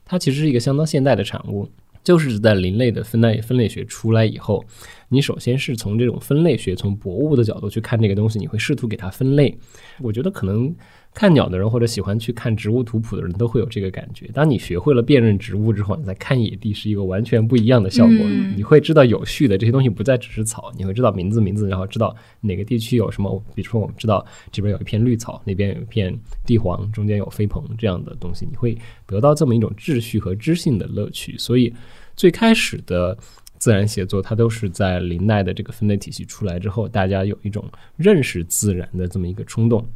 [0.04, 1.66] 它其实是一个相当现代的产物，
[2.04, 4.62] 就是在林类的分类分类学出来以后，
[5.09, 9.56] 你首先是从这种分类学，从博物的角度去看这个东西，你会试图给它分类。
[10.00, 10.74] 我觉得可能
[11.12, 14.29] 看鸟的人或者喜欢去看植物图谱的人都会有这个感觉。
[14.33, 18.16] 当你学会了辨认植物之后，你再看野地是一个完全不一样的效果。
[18.20, 23.42] 嗯你会知道有序的这些东西不再只是草，你会知道名字名字，然后知道哪个地区有什么。
[23.55, 31.37] 比如说，我们知道这边有一片绿草，那边有一片地黄，中间有飞蓬这样的东西，你会得到这么一种秩序和知性的乐趣。
[31.37, 31.73] 所以
[32.14, 33.16] 最开始的。
[33.59, 37.62] 自然写作，它都是在林奈的这个分类体系出来之后，大家有一种
[37.99, 39.87] 认识自然的这么一个冲动，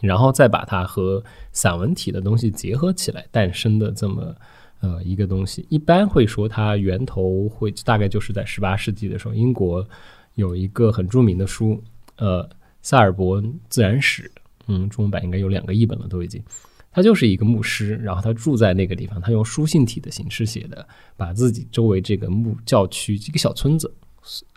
[0.00, 4.34] 然后再把它和散文体的东西结合起来诞生的这么
[4.80, 5.66] 呃一个东西。
[5.68, 9.86] 一般会说它源头会大概就是在十八世纪的时候，英国
[10.34, 11.82] 有一个很著名的书，
[12.16, 12.48] 呃，
[12.80, 14.30] 萨尔伯自然史，
[14.66, 16.42] 嗯，中文版应该有两个译本了，都已经。
[16.90, 23.92] 他就是一个牧师，然后他住在那个地方，他用书信体的形式写的，把自己周围这个牧教区这个小村子，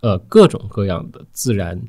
[0.01, 1.80] 呃，各种各样的自然，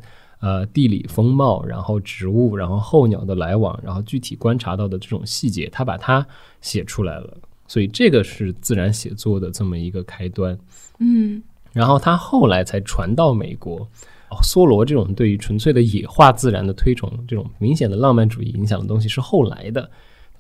[0.43, 6.27] 呃，地理风貌，然后植物，然后候鸟的来往，然后具体观察到的这种细节，他把它
[6.61, 7.39] 写出来了。
[7.69, 10.59] 所以这个是自然写作的这么一个开端。
[10.99, 11.41] 嗯
[11.73, 13.89] 然后他后来才传到美国。
[14.31, 19.89] 哦梭罗这种对于纯粹的野化自然的推崇，这种明显的浪漫主义影响的东西是后来的。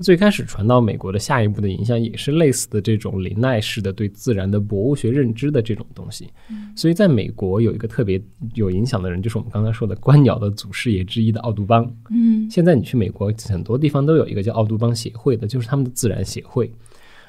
[0.02, 6.28] 最开始传到美国的下一步的影响也是类似的这种林奈式的对自然的博物学认知的这种东西。
[6.76, 8.20] 所以在美国有一个特别
[8.54, 11.90] 有影响的人，就是我们刚才说的观鸟的祖师爷之一的奥杜邦。
[12.10, 16.70] 嗯现在你去美国很多地方都有一个叫奥杜邦协会的，就是他们的自然协会。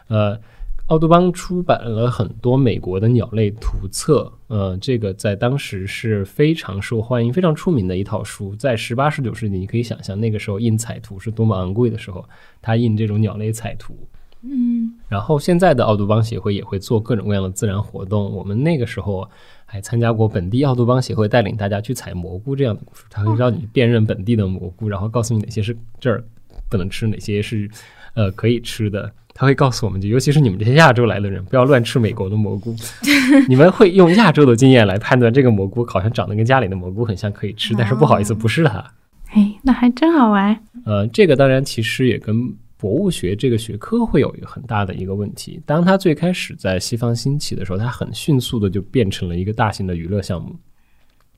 [0.07, 0.37] 呃，
[0.87, 8.53] 奥杜邦出版了很多美国的鸟类图册，呃，这个在当时是非常受欢迎、非常出名的一套书。
[8.57, 12.23] 在十八、十九世纪，你可以想象那个时候印彩图是多么昂贵的时候，
[12.61, 13.95] 他印这种鸟类彩图。
[14.45, 18.29] 嗯然后现在的奥杜邦协会也会做各种各样的自然活动。
[18.33, 19.27] 我们那个时候
[19.65, 26.21] 还参加过本地奥杜邦协会带领大家去采蘑菇这样的故事，他会让你辨认本地的蘑菇，然后告诉你哪些是这儿
[26.69, 27.71] 不能吃，哪些是
[28.15, 29.09] 呃可以吃的。
[29.33, 32.75] 他会告诉我们，就尤其是你们这些亚洲来的人，不要乱吃美国的蘑菇。
[33.49, 38.93] 你们会用亚洲的经验来判断这个蘑菇好像长得跟家里的蘑菇很像，可以吃，但是不好意思，不是它。
[39.31, 40.57] 哎，那还真好玩。
[40.85, 45.59] 呃，这个当然其实也跟博物学这个学科会有一个很大的一个问题。
[45.65, 50.55] 当它最开始在西方兴起的时候，它很迅速的就变成了一个大型的娱乐项目。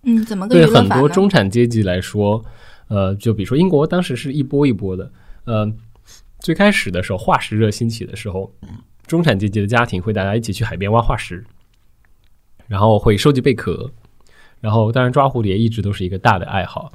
[0.03, 1.07] 嗯，怎么个对很多？
[1.07, 2.43] 中产阶级来说，
[2.89, 5.11] 呃，就比如说英国当时是一波一波的，
[5.45, 5.71] 呃，
[6.45, 8.53] 最开始的时候化石热兴起的时候，
[9.07, 11.43] 中产阶级的家庭会大家一起去海边挖化石，
[12.67, 13.91] 然后会收集贝壳，
[14.61, 16.93] 然后当然抓蝴蝶一直都是一个大的爱好，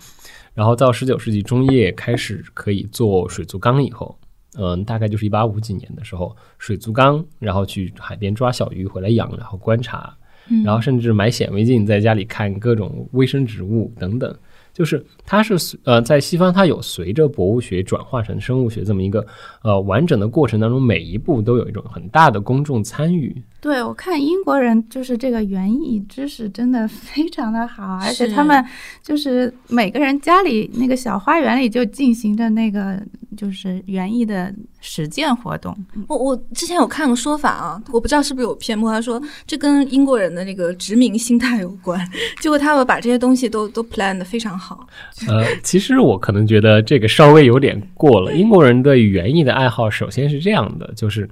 [0.54, 4.16] 然后到十九世纪中叶开始可以做水族缸以后。
[4.56, 10.16] 嗯，大概就是一八五几年的时候，水族缸，然后去海边抓小鱼回来养，然后观察，
[10.48, 14.32] 嗯然后甚至买显微镜在家里看各种微生植物等等。
[14.72, 19.26] 就是它是随呃，在西方它有随着博物学转化成生物学这么一个
[19.62, 23.42] 呃完整的过程当中，每一步都有一种很大的公众参与。
[23.61, 28.64] 对，我看英国人就是这个园艺知识真的非常的好，而且他们
[29.02, 32.98] 就是每个人家里那个小花园里就进行着那个
[33.37, 35.76] 就是园艺的实践活动。
[36.09, 42.00] 我我之前有看过说法啊，我不知道是不是有偏颇，他说这跟英国人的那个殖民心态有关，
[42.40, 44.60] 结果他们把这些东西都都 plan 的非常好。
[45.29, 48.33] 呃，其实我可能觉得这个稍微有点过了。
[48.35, 51.29] 英国人对园艺的爱好，首先是这样的，就是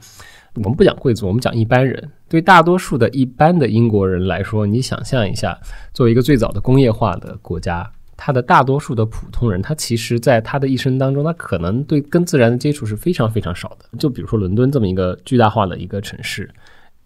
[0.55, 2.11] 我们不讲贵族，我们讲一般人。
[2.29, 5.59] 对大多数的一般的英国人来说，你想象一下，
[5.95, 13.99] 作为一个最早的工业化的国家，他的大多数的普通人，他其实在他的一生当中，他可能对跟自然的接触是非常非常少的。
[13.99, 16.51] 就比如说伦敦这么一个巨大化的一个城市。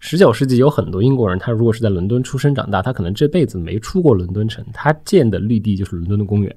[0.05, 6.53] 十九世纪有很多英国人，他如果是在伦敦出生长大，他可能这辈子没出过伦敦城，他见的绿地就是伦敦的公园。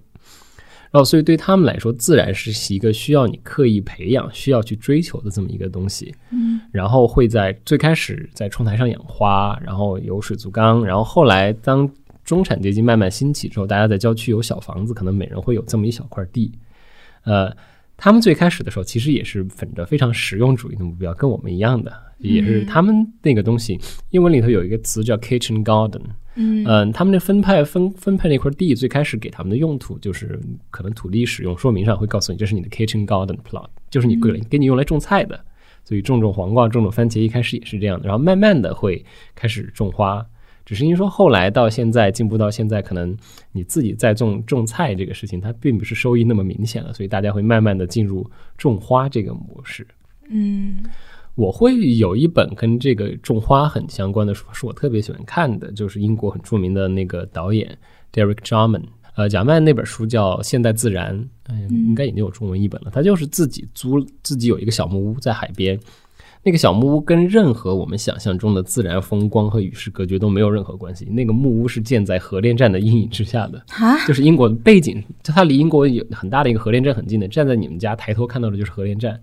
[0.91, 6.13] 然后，所以对他们来说，自然是一个需要你刻意培养、需要去追求的这么一个东西。
[6.33, 11.89] 嗯，然后会在最开始在窗台上养花，然后有水族缸，然后后来当
[12.25, 16.51] 中产阶级慢慢兴起之后，大家在郊区有小房子，可能每人会有这么一小块地。
[17.23, 17.57] 呃，
[17.97, 23.79] 他们最开始的时候其实也是本着非常实用主义的目标，跟我们一样的，也是他们那个东西。
[24.11, 26.01] 英文里头有一个词叫 kitchen garden，
[26.35, 35.39] 嗯嗯，他们的分派分分配那块地，最开始给他们的用途就是可能土地使用说明上会告诉你这是你的 kitchen garden plot，就是你给给你用来种菜的，
[35.85, 40.25] 所以种种黄瓜、种种番茄一开始也是这样的，然后慢慢的会开始种花。
[40.65, 43.17] 只是因为说后来到现在进步到现在，可能
[43.53, 49.87] 你自己在种种菜这个事情，它并不是收益那么明显了，所以大家会慢慢的进入种花这个模式。
[50.29, 50.83] 嗯
[51.37, 57.79] 我会有一本跟这个种花很相关的书，是我特别喜欢看的，就是英国很著名的那个导演
[58.13, 58.83] Derek Jarman，
[59.15, 61.15] 呃，贾曼那本书叫《现代自然》，
[61.49, 62.91] 嗯，应该已经有中文译本了。
[62.91, 65.79] 他就是自己租自己有一个小木屋在海边，
[66.43, 71.05] 那个小木屋跟任何我们想象中的自然风光和与世隔绝都没有任何关系。
[71.05, 79.21] 那个木屋是建在核电站的阴影之下的，啊，就是英国的背景，就它离英国有很大的一个核电站很近的，站在你们家抬头看到的就是核电站。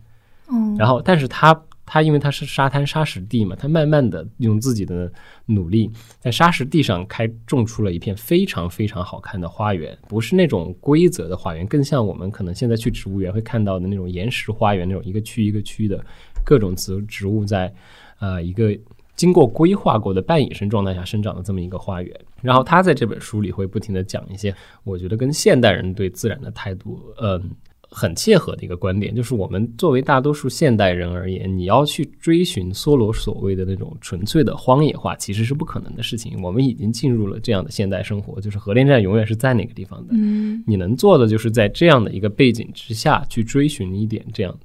[0.51, 1.59] 嗯，然后，但是它
[1.93, 5.13] 它因为它是沙滩沙石地嘛，它慢慢的用自己的
[5.45, 5.87] 努力
[6.19, 16.03] 在沙石地上开种出了一片非常非常好看的花园，不是那种规则的花园，更像我们可能现在去植物园会看到的那种岩石花园那种一个区一个区的
[16.43, 17.71] 各种植植物在
[18.17, 18.75] 呃一个
[19.15, 22.19] 经过规划过的半野生状态下生长的这么一个花园。
[22.41, 24.51] 然后他在这本书里会不停的讲一些
[24.83, 27.51] 我觉得跟现代人对自然的态度，嗯。
[27.93, 36.41] 很切合的一个观点，就是我们作为大多数现代人而言，你要去追寻梭罗所谓的那种纯粹的荒野化，其实是不可能的事情。
[36.41, 40.13] 我们已经进入了这样的现代生活，就是核电站永远是在那个地方的。
[40.13, 44.57] 嗯，你能做的就是在这样的一个背景之下去追寻一点这样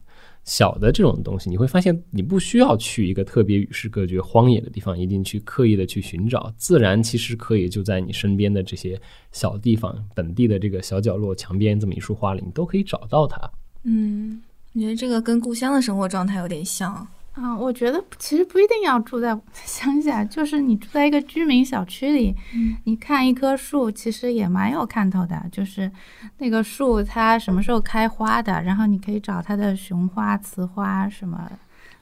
[0.48, 8.98] 小的这种东西，你会发现你不需要去一个特别与世隔绝、荒野的地方，一定去刻意的去寻找自然，其实可以就在你身边的这些
[9.30, 13.38] 小地方、本地的这个小角落、墙边这么一束花里，你都可以找到它。
[13.84, 14.40] 嗯，
[14.72, 17.06] 我觉得这个跟故乡的生活状态有点像。
[17.40, 22.34] 啊，我觉得其实不一定要住在乡下，就是你住在一个居民小区里，
[22.84, 25.40] 你看一棵树，其实也蛮有看头的。
[25.52, 25.90] 就是
[26.38, 31.48] 那个树它什么时候开花的，然后你可以找它的雄花、雌花，什么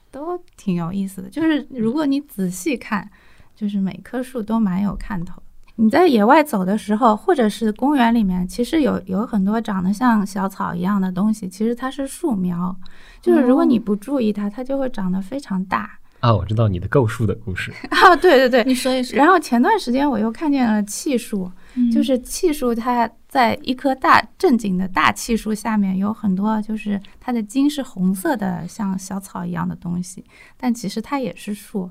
[0.09, 1.29] 都挺有意思的。
[1.29, 3.07] 就是如果你仔细看，
[3.55, 5.41] 就是每棵树都蛮有看头。
[5.79, 12.75] 你在野外走的时候，或者是公园里面，其实有有很多长得像小草一样的东西，其实它是树苗。
[13.21, 15.87] 就是如果你不注意它，它就会长得非常大。
[16.19, 17.71] 啊，我知道你的构树的故事。
[17.91, 19.15] 啊， 对对对，你说一说。
[19.15, 21.51] 然后前段时间我又看见了气树，
[21.93, 30.25] 就是气树，它在一棵大正经的大气树下面有很多，就是它的茎是红色的，像小草一样的东西，
[30.57, 31.87] 但其实它也是树。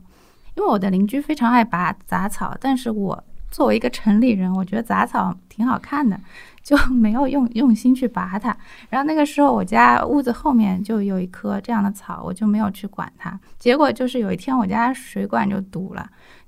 [0.56, 3.22] 因为我的邻居非常爱拔杂草，但是我。
[3.56, 6.20] 作为一个城里人，我觉得杂草挺好看的，
[6.62, 8.54] 就 没有用用心去拔它。
[8.90, 13.40] 然后那个时候，我家屋子后面就有一棵这样的草，我就没有去管它。
[13.58, 16.06] 结果就是有一天，我家水管就堵了，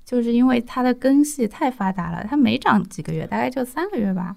[0.09, 4.35] 就是因为它的根系太发达了，它没长几个月，大概就三个月吧。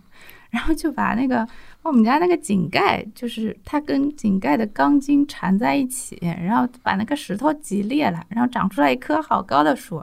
[0.51, 1.49] 然后就把那个
[1.81, 9.97] 我们家那个井盖，就是它跟井盖的钢筋缠在一起，然后把那个石头挤裂了，然后长出来一棵好高的树。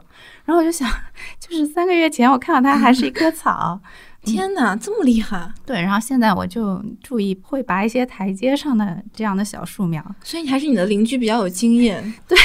[0.44, 0.90] 然后我就想，
[1.38, 3.80] 就是三个月前我看到它还是一棵草。
[4.22, 5.50] 天哪，这么厉害！
[5.64, 12.02] 对，然后现在我就注意会拔一些台阶上的这样的小树苗，所以还是你的邻居比较有经验。
[12.28, 12.36] 对，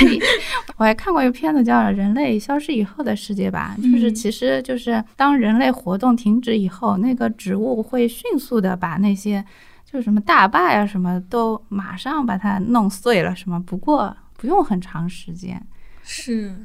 [0.77, 9.43] 我还看过一个片子叫《人类消失以后的世界》吧，就是其实就是当人类活动停止以后，那个植物会迅速的把那些
[9.83, 15.61] 就是什么大坝呀什么都马上把它弄碎了，什么不过不用很长时间。
[16.01, 16.55] 是。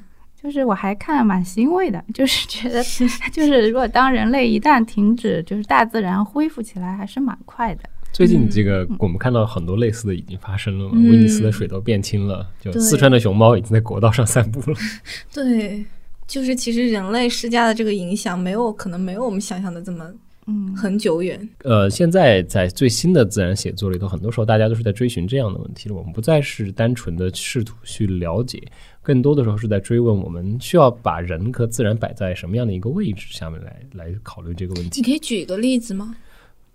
[0.43, 2.83] 就是我还看蛮欣慰的，就是觉得，
[3.33, 7.83] 就是如果当人类一旦停止，就是大自然恢复起来，还是蛮快的。
[8.13, 14.77] 最近这个我们看到很多类似的已经发生了嘛，威尼斯的水都变清了，就四川的熊猫已经在国道上散步了。
[15.33, 15.85] 对，
[16.27, 20.11] 就是其实人类施加的这个影响，没有可能没有我们想象的这么。
[20.47, 21.49] 嗯，很久远。
[21.63, 25.95] 呃，现在在最新的自然写作里头，很多时候大家都是在追寻这样的问题了。
[25.95, 28.61] 我们不再是单纯的试图去了解，
[29.03, 35.01] 更多的时候是在追问：我们需要把人和自然摆在什么样的一个位置下面来来考虑这个问题？
[35.01, 36.15] 你可以举一个例子吗？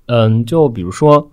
[0.08, 1.32] 嗯，就比如说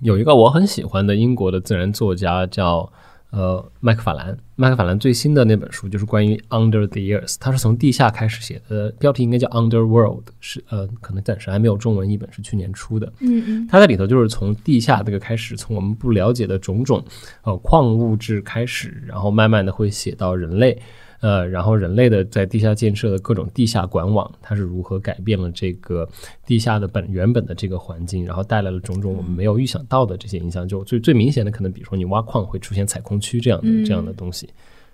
[0.00, 2.92] 有一个我很喜欢的英国的自然作家叫。
[3.34, 13.12] 呃，麦克法兰，麦克法兰最新的那本书就是关于 Under the Earth，他是从地下开始写的，标题应该叫 Underworld，是呃，可能暂时还没有中文译本，是去年出的。
[13.18, 17.04] 嗯嗯，它在里头就是从地下这个开始，从我们不了解的种种
[17.42, 20.80] 呃矿物质开始，然后慢慢的会写到人类。
[21.24, 26.06] 呃，然后人类的在地下建设的各种地下管网，它是如何改变了这个
[26.44, 30.68] 地下的本原本的这个环境，然后带来了种种我们没有预想到的这些影响。
[30.68, 34.50] 就最最明显的，可能比如说你挖矿会出现采空区这样的这样的东西。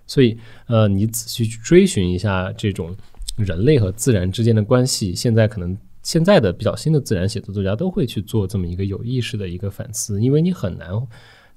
[0.07, 2.95] 所以，呃，你仔细去追寻一下这种
[3.37, 10.91] 人类和自然之间的关系，现在可能现在的比较新的自然写作作家都会去做这么一个有意识的一个反思，因为你很难。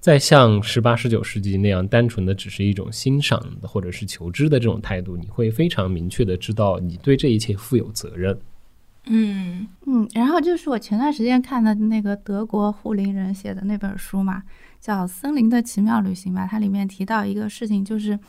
[0.04, 8.38] 再像十八、十九世纪那样单纯的只是一种欣赏或者是求知的这种态度，你会非常明确的知道你对这一切负有责任。
[9.06, 14.44] 嗯嗯，然后就是我前段时间看的那个德国护林人写的那本书嘛，
[14.82, 16.46] 叫《森林的奇妙旅行》吧。
[16.46, 18.20] 它里面提到一个事情，就是，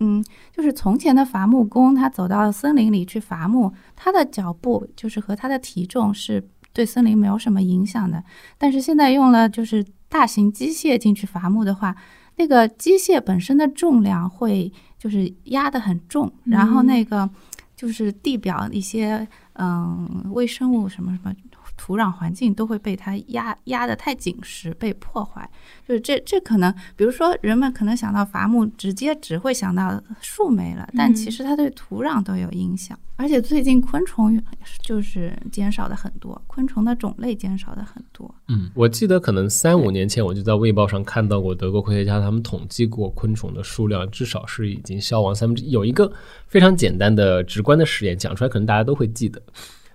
[0.00, 8.20] 嗯，就是从前的伐木工，他走到森林里去伐木，他的脚步就是和他的体重是对森林没有什么影响的。
[8.58, 11.96] 但是现在用了就是大型机械进去伐木的话，
[12.36, 17.30] 那个机械本身的重量会就是压得很重，然后那个
[17.74, 19.26] 就是地表一些。
[19.62, 21.34] 嗯，微生物什么什么，
[21.82, 25.48] 土壤环境都会被它压压得太紧实，被破坏。
[25.88, 32.98] 就是这这可能，比如说人们可能想到伐木，直接只会想到树没了，但其实它对土壤都有影响。
[33.16, 34.38] 而且最近昆虫
[34.82, 38.34] 就是减少的很多，昆虫的种类减少的很多。
[38.48, 45.70] 嗯，我记得可能三五年前我就在《卫报》上看到过德国科学家他们统计过昆虫的数量，至少是已经消亡三分之一。
[45.70, 46.12] 有一个
[46.46, 49.40] 非常简单的、直观的实验，讲出来可能大家都会记得。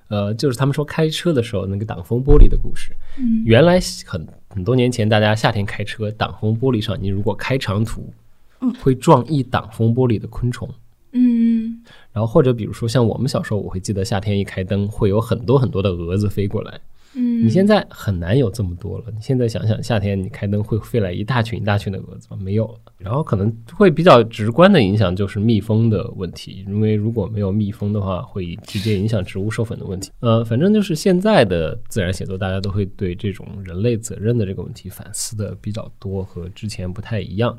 [0.08, 2.91] 呃，就是他们说开车的时候那个挡风玻璃的故事。
[3.18, 8.14] 嗯，原来很很多年前，大家夏天开车，挡风玻璃上你如果开长途，
[8.62, 10.70] 嗯，会撞一挡风玻璃的昆虫。
[11.18, 11.82] 嗯
[12.12, 16.80] 然后或者比如说像我们小时候，我会记得夏天一开灯，会有很多很多的蛾子飞过来。
[17.16, 19.05] 嗯，你现在很难有这么多了。
[19.11, 22.38] 你现在想想，夏天你开灯会飞来一大群一大群的蛾子吗？
[22.41, 22.76] 没有了。
[22.97, 30.11] 然后可能会比较直观的影响就是蜜蜂的问题，因为如果没有蜜蜂的话，会直接影响植物授粉的问题。
[30.20, 37.57] 呃，反正就是现在的自然写作，大家都会对这种人类责任的这个问题反思的比较多，和之前不太一样。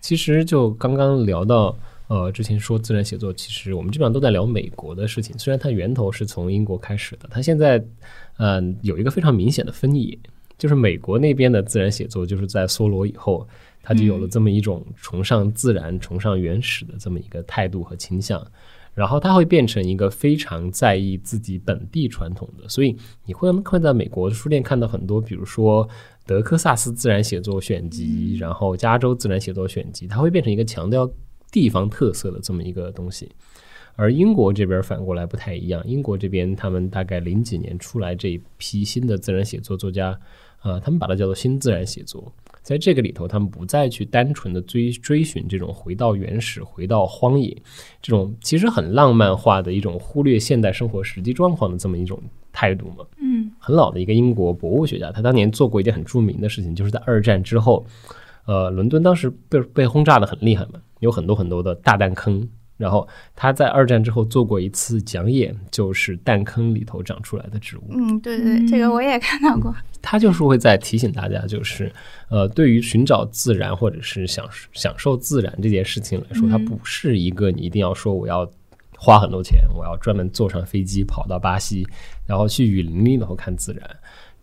[0.00, 1.76] 其实就刚刚聊到。
[2.08, 5.38] 呃，之前说自然写作，其实我们基本上都在聊美国的事情。
[5.38, 7.82] 虽然它源头是从英国开始的，它现在，
[8.38, 10.18] 嗯、有一个非常明显的分野，
[10.56, 13.46] 就是美国那边的自然写作，就是在梭罗以后，
[13.82, 18.44] 它就有了这么一种崇尚自然、崇尚原始的这么一个态度和倾向。
[18.94, 22.96] 然后它会变成一个非常在意自己本地传统的，所以
[23.26, 25.88] 你会会在美国的书店看到很多，比如说
[26.26, 31.08] 德克萨斯自然写作选集，然后加州自然写作选集，它会变成一个强调
[31.50, 33.30] 地方特色的这么一个东西。
[33.96, 40.16] 而英国这边反过来不太一样，英国这边他们大概零几年出来这一批新的自然写作作家，
[40.62, 42.32] 呃，他们把它叫做新自然写作。
[42.62, 47.56] 在这个里头，他们不再去单纯的追追寻这种回到原始、回到荒野
[48.00, 52.22] 这种其实很浪漫化的一种忽略现代生活实际状况的这么一种
[52.52, 53.04] 态度嘛。
[53.20, 57.84] 嗯很老的一个英国博物学家，他当年做过一件很著名的事情，就是在二战之后，
[58.48, 62.48] 呃，伦敦当时被被轰炸的很厉害嘛，有很多很多的大弹坑。
[62.78, 67.82] 然后他在二战之后做过一次讲演，就是弹坑里头长出来的植物。
[67.90, 69.74] 嗯，对对，这个我也看到过。
[70.00, 71.92] 他就是会在提醒大家，就是
[72.30, 78.48] 呃，对于寻找自然或者是享享受自然这件事情来说，它不是一个你一定要说我要
[78.96, 81.84] 花很多钱，我要专门坐上飞机跑到巴西，
[82.26, 83.90] 然后去雨林里头看自然。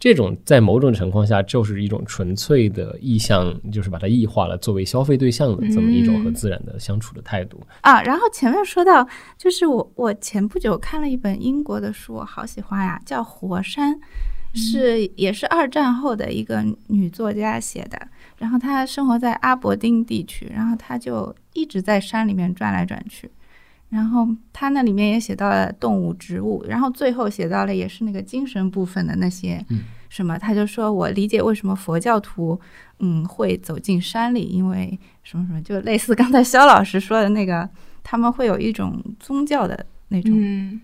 [0.06, 7.60] 这种在某种情况下就是一种纯粹的意向，就是把它异化了，作为消费对象的这么一种和自然的相处的态度。
[7.82, 13.96] 啊，然后前面说到，就是我我前不久看了一本英国的书，我好喜欢呀，叫《火山》，
[14.54, 18.00] 是也是二战后的一个女作家写的。
[18.38, 23.28] 然后她生活在阿伯丁地区，然后她就一直在山里面转来转去。
[23.96, 29.66] 然后他那里面也写到了动物、植物，然后最后写到了也是那个精神部分的那些
[30.10, 30.38] 什么。
[30.38, 32.60] 他就说我理解为什么佛教徒
[33.00, 37.70] 嗯会走进山里，因为什么什么，就类似刚才肖老师说的那个，
[38.04, 40.34] 他们会有一种宗教的那种。
[40.36, 40.82] 嗯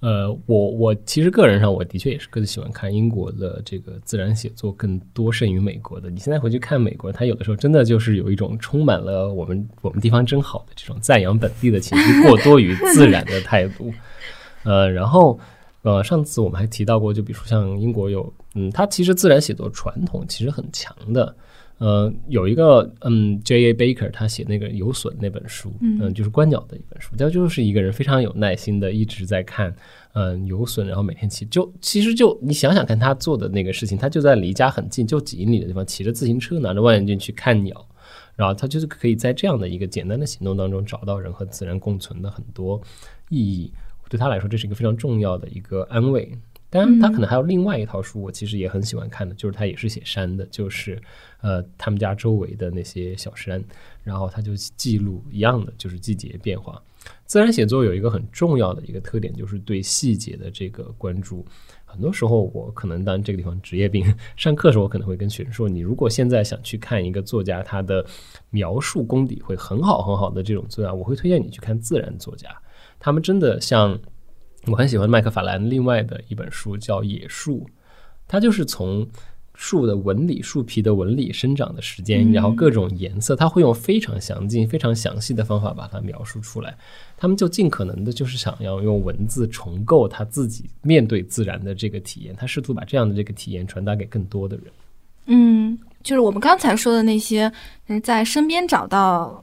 [0.00, 6.10] 呃，我我其实个人上，我的确也是更喜欢看英国的这个自然写作更多胜于美国的。
[6.10, 13.92] 你现在回去看美国，它有的时候真的就是有一种充满了我们我们地方真好的这种赞扬本地的情绪，过多于自然的态度。
[14.64, 15.40] 呃，然后
[15.82, 21.34] 呃，上次我们还提到过，就比如说像英国有，嗯，它其实自然写作传统其实很强的。
[21.78, 23.66] 呃，有一个嗯，J.
[23.66, 23.74] A.
[23.74, 29.74] Baker 他写那个有隼那本书，嗯、就是观鸟的一本书，他就是一个人非常有耐心的一直在看，
[30.14, 37.86] 嗯、有隼，然后每天骑，就其实就你想想看他做的那个事情，他就在离家很近，就几英里的地方，骑着自行车，拿着望远镜去看鸟，
[38.36, 42.80] 然后他就是可以在这样的一个简单的行动当中找到人和自然共存的很多
[43.28, 43.70] 意义，
[44.08, 46.32] 对他来说这是一个非常重要的一个安慰。
[46.76, 51.00] 当然，他可能还有另外一套书，我其实也很喜欢看的，就是他也是写山的，就是
[51.40, 53.62] 呃他们家周围的那些小山，
[54.02, 56.82] 然后他就记录一样的，就是季节变化。
[57.24, 61.44] 自然写作有一个很重要的一个特点，就是对细节的这个关注。
[61.84, 64.04] 很多时候，我可能当然这个地方职业病，
[64.36, 68.04] 上课的时候我可能会跟学生说，你如果现在想去看一个作家他的
[68.50, 72.48] 描述功底会很好很好的这种作家，我会推荐你去看自然作家，
[72.98, 73.98] 他们真的像。
[74.66, 77.60] 我很喜欢麦克法兰另外的一本书叫《野树》，
[78.26, 79.06] 它就是从
[79.54, 86.76] 树的纹理、树皮的纹理、生长的时间，然后各种颜色，它会用非常详尽、非常详细的方法把它描述出来。
[87.16, 94.66] 他们就尽可能的就是想要用文字重构他自己面对自然的这个体验，他试图把这样的这个体验传达给更多的人。
[95.26, 97.50] 嗯，就是我们刚才说的那些，
[98.02, 99.42] 在身边找到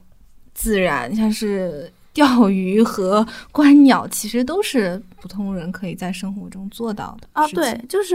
[0.52, 7.46] 自然，像是钓鱼和观鸟，其实都是普通人可以在生活中做到的啊。
[7.48, 8.14] 对，就是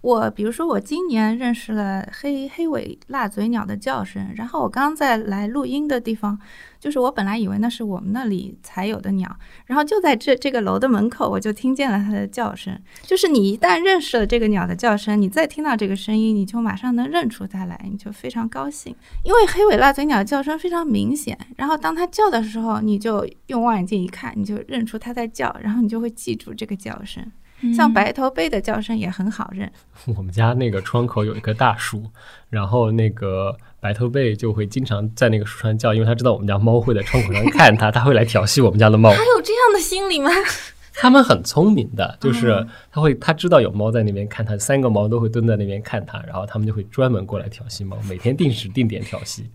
[0.00, 6.38] 我，比如说我今年认识了黑黑尾蜡嘴鸟的叫声，然后我刚在来录音的地方，
[6.80, 9.30] 就是我本来以为那是我们那里才有的鸟，
[9.66, 12.76] 然后就在这这个楼的门口，我就听见了它的叫声。
[13.02, 18.96] 就是你一旦认识了这个鸟的叫声，你再听到这个声音，你就马上能认出它来，你就非常高兴。
[19.22, 27.30] 因为黑尾蜡嘴鸟叫声非常明显，然后当它叫的时候，你就用望远镜一看，你就认出它在叫，然后你就会记住这个叫声。
[27.74, 29.70] 像白头鹎的叫声也很好认。
[30.16, 32.02] 我们家那个窗口有一棵大树，
[32.48, 39.10] 然后那个白头鹎就会经常在那个树上叫，因为它知道我们家猫会在窗口上看它， 它会来调戏我们家的猫。
[39.10, 40.30] 还有这样的心理吗？
[40.94, 49.48] 它们很聪明的，就是它会，它知道有猫在那边看它，三个猫都会蹲在那边看它，然后它们就会专门过来调戏猫，每天定时定点调戏。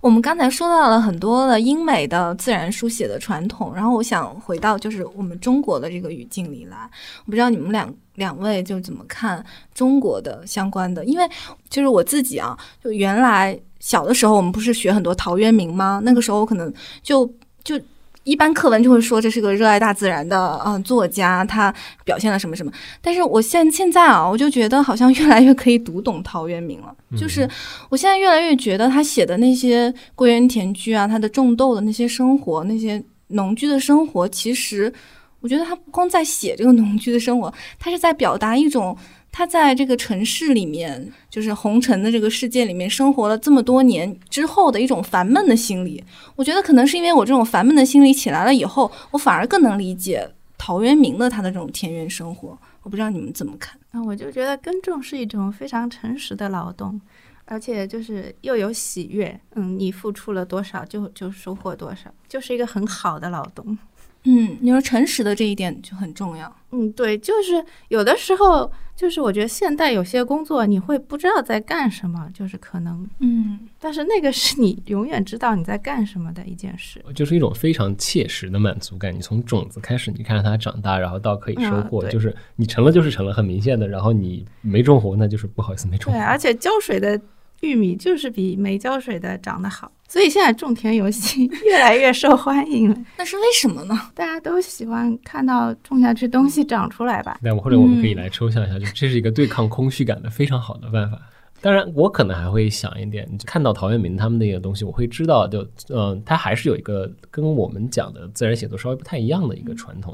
[0.00, 6.90] 我们刚才说到了很多的英美的自然书写的传统，然后我想回到就是我们中国的这个语境里来，
[7.24, 11.28] 我不知道你们两两位就怎么看中国的相关的，因为
[11.68, 16.00] 就是我自己啊，就原来小的时候我们不是学很多陶渊明吗？
[16.04, 16.72] 那个时候我可能
[17.02, 17.26] 就
[17.64, 17.80] 就。
[18.24, 22.72] 一般课文就会说这是个热爱大自然的嗯、呃作家，他表现了什么什么。
[23.00, 26.94] 但是我现现在啊，我就觉得好像越来越可以读懂陶渊明了。
[27.16, 27.48] 就是
[27.90, 34.92] 我现在越来越觉得他写的那些归园田居啊，他的种豆的那些生活，那些农居的生活，其实
[35.40, 38.96] 我觉得他不光在写这个农居的生活，他是在表达一种
[39.32, 46.04] 他在这个城市里面，就是红尘的这个世界里面生活了这么多年之后的一种烦闷的心理。
[46.36, 52.56] 我觉得可能是因为我这种烦闷的心理起来了以后，我反而更能理解陶渊明的他的这种田园生活。
[52.82, 53.78] 我不知道你们怎么看？
[53.92, 57.00] 那我就觉得耕种是一种非常诚实的劳动，
[57.46, 59.40] 而且就是又有喜悦。
[59.54, 63.78] 嗯，你付出了多少就就收获多少，就是一个很好的劳动。
[64.24, 66.54] 嗯，你说诚实的这一点就很重要。
[66.70, 77.04] 嗯，对，就是有的时候，就是我觉得现代有些工作你会不知道在干什么，就是可能，嗯，但是那个是你永远知道你在干什么的一件事。
[77.14, 79.14] 就是一种非常切实的满足感。
[79.14, 83.86] 你从种子开始，你看着它长大，然后到可以收获，嗯就是你成了就是成了，很明显的。
[83.88, 86.30] 然后你没种活，那就是不好意思没种活对，活。
[86.30, 87.20] 而且浇水的
[87.62, 92.96] 玉米就是比没浇水的长得好，所以现在种田游戏 越来越受欢迎了。
[93.16, 93.98] 那是为什么呢？
[94.14, 97.38] 大家都喜欢看到种下去东西长出来吧？
[97.40, 101.18] 那或者我们可以嗯来抽象一下，就这是一个对抗空虚感的非常好的办法。
[101.60, 110.12] 当然，我可能还会想一点，就看到陶渊明他们那个东西，我会知道，就嗯、他还是有一个跟我们讲的自然写作稍微不太一样的一个传统。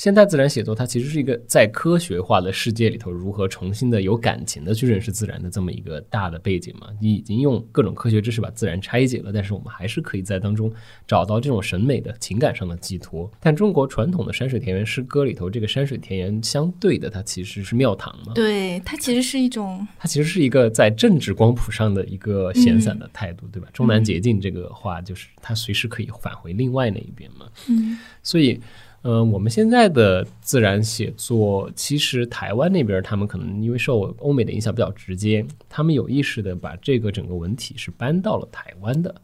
[0.00, 6.86] 现代自然写作，它其实是一个在科学化的世界里头，如何重新的有感情的去认识自然的这么一个大的背景嘛。
[6.98, 10.72] 你已经用各种科学知识把自然拆解了，但是我们还是可以在当中
[11.06, 13.30] 找到这种审美的情感上的寄托。
[13.40, 18.32] 但中国传统的山水田园诗歌里头，这个山水田园相对的，它其实是庙堂嘛。
[18.34, 23.68] 对，它其实是一种它其实是一个在政治光谱上的一个闲散的态度，对吧？
[23.74, 27.44] 中南捷径这个话，就是它随时可以返回另外那一边嘛。
[27.68, 28.58] 嗯所以，
[29.02, 39.14] 呃，我们现在的自然写作，其实台湾那边他们可能因为受欧美的影响比较直接，他们有意识的把这个整个文体是搬到了台湾的。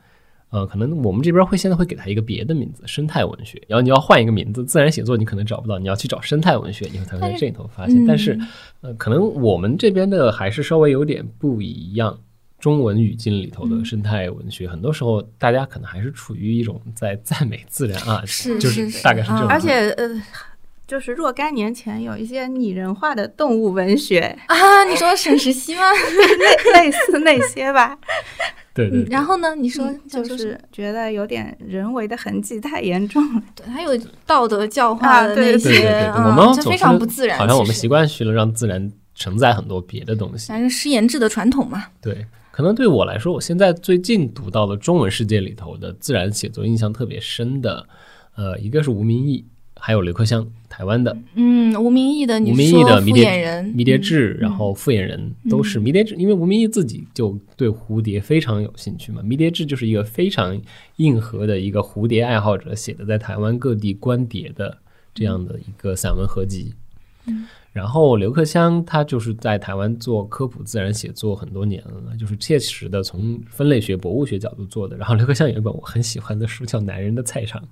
[0.49, 3.61] 呃，可能我们这边会现在会给它一个别的名字，生态文学。
[3.67, 8.07] 然后你要换一个名字，自然写作你可能找不到，你要去找生态文学，你才会在这里头发现。
[8.07, 8.49] 但是，嗯
[8.83, 12.17] 呃，可能我们这边的还是稍微有点不一样。
[12.67, 19.47] 中文语境里头的生态文学，很多时候大家可能还是处于一种在赞美自然啊，是就是是大概是这种。
[19.47, 20.21] 啊而且呃，
[20.85, 25.83] 就是若干年前有一些拟人化的动物文学，啊，你说沈石溪吗？
[26.75, 27.97] 类类似那些吧，
[28.75, 29.55] 对对嗯，然后呢？
[29.55, 33.43] 你说嗯就是觉得有点人为的痕迹太严重了。
[33.55, 33.97] 对，还有
[34.27, 37.39] 道德教化的那对对对些，我们总这非常不自然。
[37.39, 40.49] 好像我们习惯去了让自然承载很多别的东西。
[40.49, 41.85] 反正诗言志的传统嘛。
[42.03, 47.87] 对，可能对我来说，我现在最近读到的中文世界里头的自然写作印象特别深的，
[48.35, 49.45] 呃，一个是吴明义，
[49.75, 59.21] 还有刘克襄，台湾的嗯，吴明义的，你吴明义迷迭眼人，迷迭志，嗯然后复眼人都是迷蝶志，因为吴明义自己就对蝴蝶非常有兴趣嘛。
[59.23, 60.59] 迷蝶志就是一个非常
[60.97, 64.79] 硬核的一个蝴蝶爱好者写的，在台湾各地观蝶的
[65.13, 66.73] 这样的一个散文合集。
[67.27, 67.45] 嗯
[67.77, 74.97] 然后刘克襄他就是在台湾做科普自然写作很多年了，就是切实的从分类学、博物学角度做的。
[74.97, 77.63] 然后刘克襄有一本我很喜欢的书叫《男人的菜场》，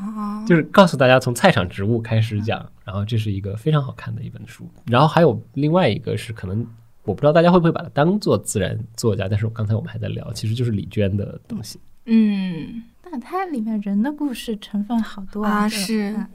[0.00, 4.66] 哦，就是告诉大家从菜场植物开始讲，然后这是一个非常好看的一本书。
[4.86, 6.66] 然后还有另外一个是可能
[7.04, 11.78] 我不知道大家会不会把它当做自然作家，但是我刚才我们还在聊，其实就是李娟的东西。
[12.06, 16.26] 嗯那它里面人的故事成分好多啊是嗯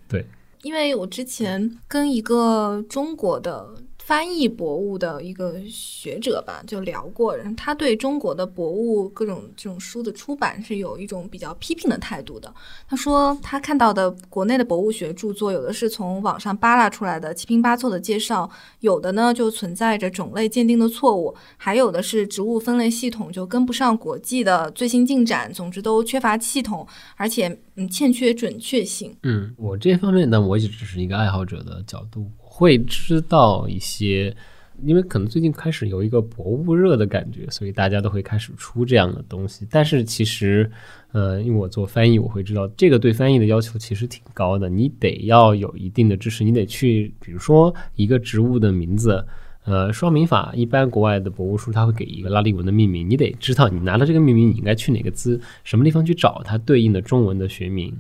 [0.64, 3.76] 因为我之前跟一个中国的
[4.12, 12.54] 翻译博物的一个学者吧，就聊过，然后他对中国的博物各种这种书的出版是有一种比较批评的态度的。
[12.90, 18.52] 他说他看到的国内的博物学著作，有的是从网上扒拉出来的七拼八凑的介绍，
[18.82, 26.86] 有的呢就存在着种类鉴定的错误，还有的是植物分类系统就跟不上国际的最新进展，总之都缺乏系统，
[27.16, 27.48] 而且
[27.78, 29.16] 嗯欠缺准确性。
[29.24, 34.36] 嗯，我这方面呢，我也只是一个爱好者的角度，会知道一些，
[34.84, 39.66] 因为可能最近开始有一个博物热的感觉，所以大家都会开始出这样的东西。
[39.72, 40.70] 但是其实，
[41.14, 49.26] 呃，因为我做翻译，我会知道这个对翻译的要求其实挺高的，你得要有一定的知识，你得去，比如说一个植物的名字。
[49.64, 57.96] 呃，双名法一般国外的博物书它会给一个拉丁文的命名，你得知道你拿了这个命名，你应该去哪个字什么地方去找它对应的中文的学名。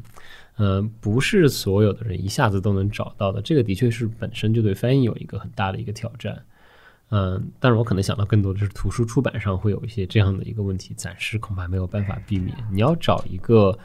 [0.62, 6.40] 呃，不是所有的人一下子都能找到的，这个的确是本身就对翻译有一个很大的一个挑战。
[7.10, 12.56] 嗯、但是我可能想到更多的是图书出版上会有一些这样的一个问题，暂时恐怕没有办法避免。
[12.72, 13.76] 你要找一个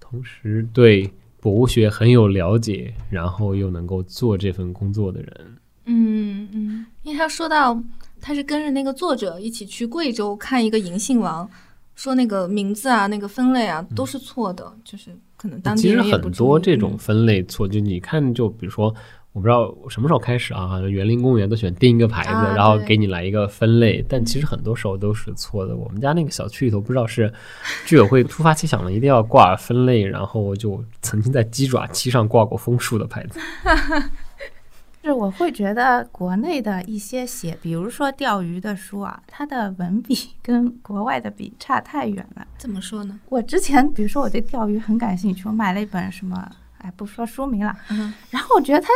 [0.00, 1.08] 同时对
[1.40, 5.56] 博物学很有了解，然后又能够做这份工作的人。
[5.84, 7.80] 嗯嗯，因为他说到
[8.20, 11.48] 他是跟着那个作者一起去贵州看一个银杏王，
[11.94, 18.92] 说那个名字啊、那个分类啊都是错的，就是可能当地其实很多这种分类错，就你看，就比如说，
[19.32, 25.76] 我不知道什么时候开始啊，园林公园都喜欢钉一个牌子，啊然后给你来一个分类，但其实很多时候都是错的。
[25.76, 27.32] 我们家那个小区里头，不知道是
[27.86, 33.38] 居委会突发奇想了，一定要挂分类，然后就曾经在鸡爪漆上挂过枫树的牌子。
[35.08, 42.46] 就是我会觉得国内的一些写，比如说钓鱼的书啊，它的文笔 跟国外的比差太远了。
[42.58, 43.18] 怎么说呢？
[43.30, 46.46] 我之前比如说我对钓鱼很感兴趣，我买了一本什么，
[46.76, 48.92] 哎，不说书名了，嗯然后我觉得它这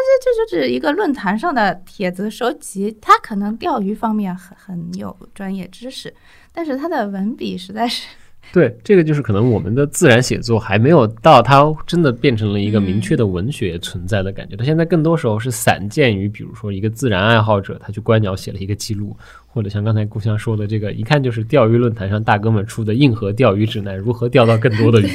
[0.46, 6.14] 这就是一个论坛上的帖子收集，它可能钓鱼方面很很有专业知识，
[6.52, 8.06] 但是它的文笔实在是
[8.52, 14.54] 对，这个就是可能我们的自然写作还没有到它真的变成了一个明确的文学存在的感觉。
[14.54, 25.08] 它现在更多时候是散见于，比如说一个自然爱好者，他去观鸟写了一个记录，或者像刚才故乡说的这个，一看就是钓鱼论坛上大哥们出的硬核钓鱼指南，如何钓到更多的鱼。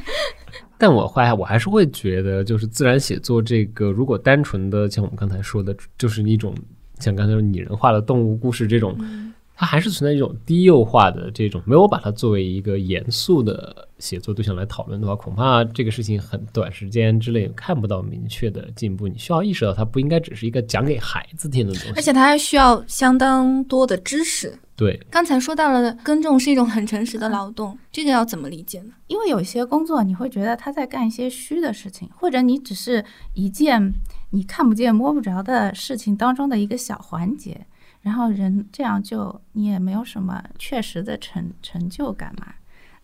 [0.76, 6.54] 但我还我还是会觉得，就是自然写作这个，如果单纯的像我们刚才说的，就是一种
[6.98, 8.94] 像刚才说拟人化的动物故事这种，
[9.60, 19.08] 它还是存在一种低幼化的这种，没有把它作为一个严肃的写作对象来讨论的话，恐怕这个事情很短时间之内看不到明确的进步。
[19.08, 21.92] 你需要意识到，它不应该只是一个讲给孩子听的东西。
[21.96, 24.56] 而且它还需要相当多的知识。
[24.76, 28.92] 对，刚才说到了耕种是一种很诚实的劳动，这个要怎么理解呢？
[29.08, 33.04] 因为有些工作你会觉得他在干一些虚的事情，或者你只是
[33.34, 33.92] 一件
[34.30, 37.66] 你看不见摸不着的事情当中的一个小环节，
[38.00, 42.54] 然后人这样就你也没有什么确实的成成就感嘛。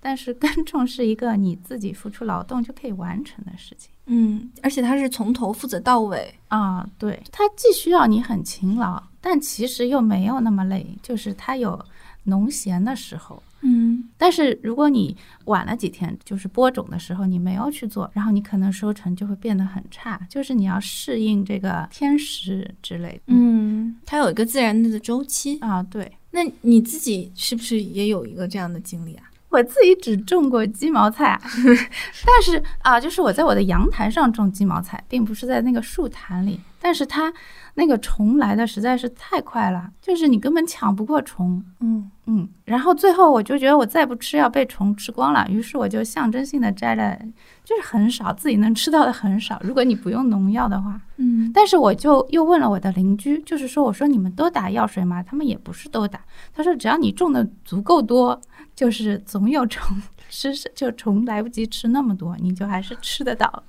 [0.01, 6.35] 但是耕种是一个你自己付出劳动就可以完成的事情嗯，而且它是从头负责到尾。
[6.49, 11.83] 啊，对，它既需要你很勤劳，但其实又没有那么累，就是它有
[12.25, 13.43] 农闲的时候。
[13.65, 23.23] 嗯但是如果你晚了几天，就是播种的时候你没有去做，然后你可能收成就会变得很差，就是你要适应这个天时之类的。
[23.29, 25.59] 嗯，它有一个自然的周期。
[25.61, 29.25] 啊，对那你自己是不是也有一个这样的经历啊？
[29.51, 31.41] 我自己只种过鸡毛菜，
[32.27, 36.59] 但是啊，就是我在我的阳台上种鸡毛菜，并不是在那个树坛里。
[36.81, 37.33] 但是它
[37.75, 41.63] 那个虫来的实在是太快了，就是你根本抢不过虫。
[41.81, 47.19] 嗯嗯，然后最后我就觉得我再不吃要被虫吃光了，于是我就象征性的摘了，
[47.65, 49.61] 就是很少自己能吃到的很少。
[49.63, 55.23] 如果你不用农药的话，嗯但是我就又问了我的邻居，就是说我说你们都打药水吗？
[55.23, 56.21] 他们也不是都打。
[56.55, 58.41] 他说只要你种的足够多，
[58.75, 60.01] 就是总有虫
[60.31, 63.63] 吃，就虫来不及吃那么多，你就还是吃得到。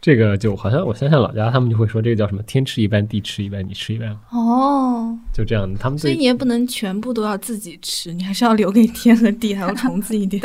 [0.00, 5.72] 这个就好像我想想老家，他们就会说这个叫什么“天吃一半，地吃一半，你吃一半哦，”，就这样。
[5.74, 10.42] 他们所以你也不能全部都要自己吃，你还是要留给天和地还有虫子一点。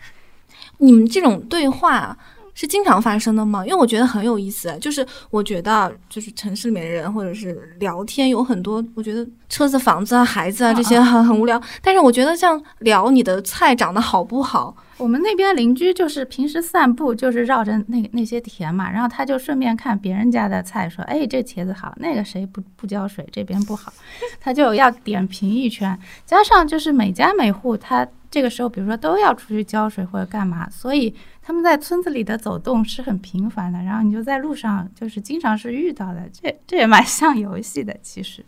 [0.78, 2.16] 你们这种对话
[2.54, 3.64] 是经常发生的吗？
[3.64, 14.76] 因为我觉得很有意思，就是我觉得就是城市里面人或者是聊天有很多，我觉得车子、房子啊、孩子啊这些很很无聊，但是我觉得像聊你的菜长得好不好。
[14.98, 23.90] 我们那边邻居就是平时散步，就是绕着那那些田嘛，然后他就顺便看别人家的菜，说：“哎，这茄子好，那个谁不不浇水，这边不好。”
[24.38, 25.98] 他就要点评一圈。
[26.26, 31.12] 加上就是每家每户，他这个时候比如说都要出去浇水或者干嘛，所以
[31.42, 33.82] 他们在村子里的走动是很频繁的。
[33.82, 38.44] 然后你就在路上就是经常是遇到的，这这也蛮像游戏的，其实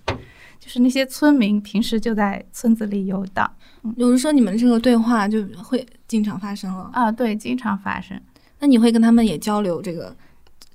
[0.60, 3.50] 就是那些村民平时就在村子里游荡。
[3.96, 8.16] 有人说你们这个对话就会经常发生了啊，对，经常发生。
[8.60, 10.14] 那你会跟他们也交流这个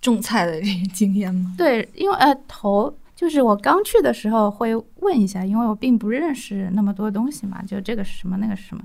[0.02, 1.56] 种菜的这些经验吗？
[1.58, 8.84] 对，因为呃，头就是我刚去的时候会问一下，因为我并不认识那么多东西嘛，就这个是什么，那个是什么。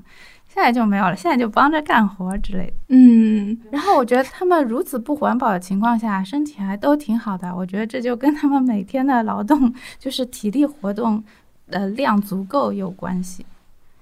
[0.48, 2.72] 现在就没有了，现在就帮着干活之类的。
[2.88, 7.54] 嗯，然后我觉得他们如此不环保的情况下，身体还都挺好的。
[7.54, 11.22] 我觉得这就跟他们每天的劳动，就是体力活动
[11.68, 13.44] 的量足够有关系。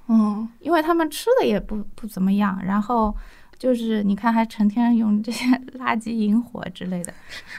[0.07, 3.15] 嗯，因为他们吃的也不不怎么样，然后
[3.61, 5.45] 就是你看还成天用这些
[5.79, 7.15] 垃圾引火之类的，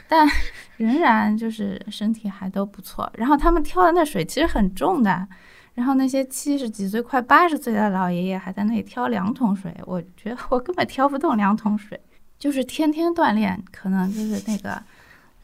[0.08, 0.28] 但
[0.76, 3.10] 仍然就是身体还都不错。
[3.16, 5.26] 然后他们挑的那水其实很重的，
[5.74, 11.98] 然后那些七十几岁快八十岁的老爷爷还在那里挑两桶水，我觉得我根本挑不动两桶水，
[12.38, 14.82] 就是天天锻炼，可能就是那个。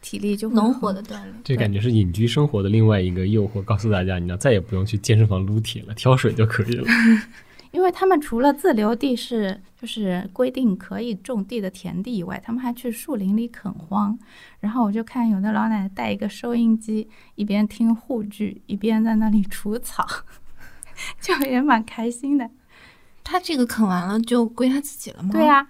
[0.00, 3.60] 体力就能火的锻炼，这感觉是隐居生活的另外一个诱惑。
[3.60, 6.86] 告诉大家，你要再也不用去健身房撸铁了，挑水就可以了。
[7.70, 14.18] 因为他们除了自留地是就是规定可以种地的田地以外，他们还去树林里垦荒。
[14.60, 20.06] 然后我就看有的老奶奶带一个收音机，一边听沪剧，一边在那里除草，
[21.20, 22.50] 就也蛮开心的。
[23.22, 25.30] 他这个垦完了就归他自己了吗？
[25.32, 25.68] 对呀。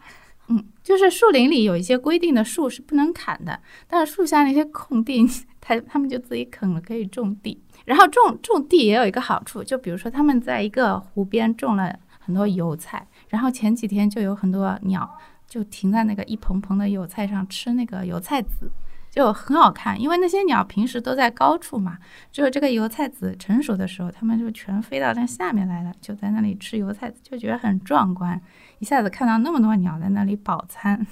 [0.50, 5.28] 嗯，就是树林里有一些规定的树是不能砍的，但是树下那些空地，
[5.60, 7.62] 他他们就自己啃了，可以种地。
[7.84, 18.70] 然后种种地也有一个好处，就比如说他们在一个湖边种了很多油菜，然后前几天就有很多鸟就停在那个一蓬蓬的油菜上吃那个油菜籽。
[19.10, 21.96] 就很好看，因为那些鸟平时都在高处嘛，
[22.30, 28.38] 只有这个油菜籽成熟的时候，它们就全飞到那下面来了，就在那里吃油菜籽，就觉得很壮观。
[28.80, 31.04] 一下子看到那么多鸟在那里饱餐。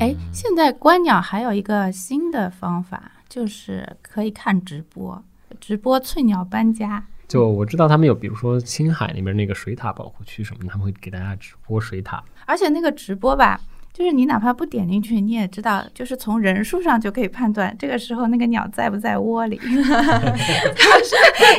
[0.00, 5.22] 哎，现在观鸟还有一个新的方法，就是可以看直播，
[5.60, 7.04] 直播翠鸟搬家。
[7.26, 13.60] 就我知道他们有，比如说青海那边那个水獭保护区什么，他们会给大家直播水獭，而且那个直播吧。
[13.90, 19.56] 就是你哪怕不点进去，你也知道，就是从人数上就可以判断这个时候那个鸟在不在窝里。
[19.58, 19.82] 就是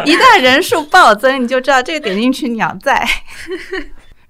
[0.05, 3.05] 一旦人数暴增，你就知道这个点进去鸟在。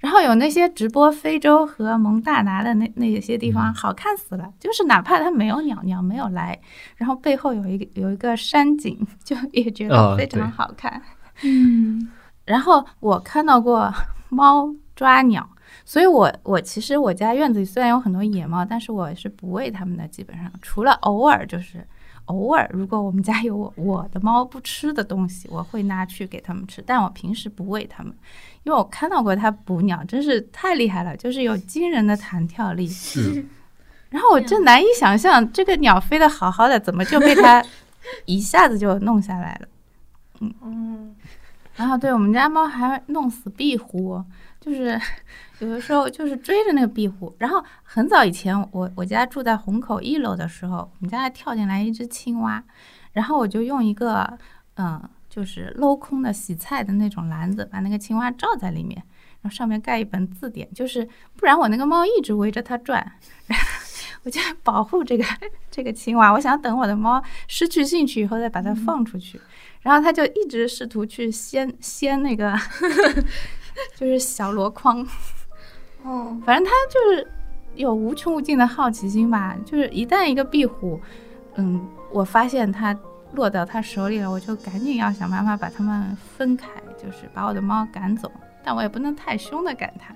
[0.00, 4.52] 然后有那些直播非洲和蒙大拿的那那些地方，好看死了。
[4.58, 6.58] 就是哪怕它没有鸟，鸟没有来，
[6.96, 11.00] 然后背后有一个有一个山景， 就也觉得非常好看。
[11.44, 12.08] 嗯。
[12.44, 13.92] 然后我看到过
[14.28, 15.48] 猫抓鸟。
[15.84, 21.86] 所以，我我其实我家院子里虽然有很多野猫，但是我是不喂它们的，基本上除了偶尔就是
[22.26, 28.12] 偶尔，如果我们家有我我的猫不吃的东西，我会拿去给它们吃，但我平时不喂它们，
[28.64, 32.88] 因为我看到过它捕鸟，真是太厉害了，就是有惊人的弹跳力。
[34.10, 37.64] 然后我真难以想象，这个鸟飞得好好的，怎么就被它
[38.26, 39.68] 一下子就弄下来了？
[40.40, 41.16] 嗯嗯。
[41.76, 44.24] 然后对我们家猫还弄死壁虎，
[44.60, 45.00] 就是。
[45.60, 52.64] 有的时候就是追着那个壁虎，然后很早以前，我我家住在虹口一楼的时候，我们家还跳进来一只青蛙，
[53.12, 54.38] 然后我就用一个
[54.76, 54.98] 嗯，
[55.30, 59.02] 就是镂空的洗菜的那种篮子，把那个青蛙罩在里面，
[59.40, 63.12] 然后上面盖一本字典，就是不然我那个猫一直围着它转，
[64.24, 65.24] 我就保护这个
[65.70, 69.40] 这个青蛙，我想等我的猫失去兴趣以后再把它放出去，
[69.82, 72.54] 然后它就一直试图去掀掀那个
[73.96, 75.06] 就是小箩筐。
[76.02, 77.32] 哦，反正它就是
[77.76, 79.56] 有无穷无尽的好奇心吧。
[79.64, 81.00] 就是一旦一个壁虎，
[81.54, 82.98] 嗯，我发现它
[83.32, 88.30] 落到他手里了，我就赶紧要想办法把它们分开，就是把我的猫赶走。
[88.62, 90.14] 但我也不能太凶的赶它，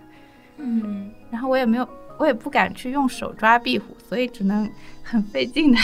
[0.59, 1.11] 嗯。
[1.31, 1.89] 然后我也没有，
[2.19, 4.71] 我也不敢去用手抓壁虎，所以只能
[5.03, 5.79] 很费劲的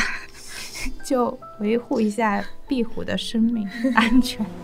[1.05, 4.45] 就维护一下壁虎的生命安全。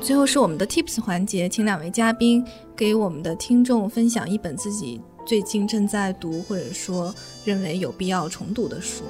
[0.00, 2.42] 最后是我们的 Tips 环节，请两位嘉宾
[2.74, 7.14] 给我们的听众分享一本自己最近正在读或者说
[7.48, 9.02] 认为有必要重读的书。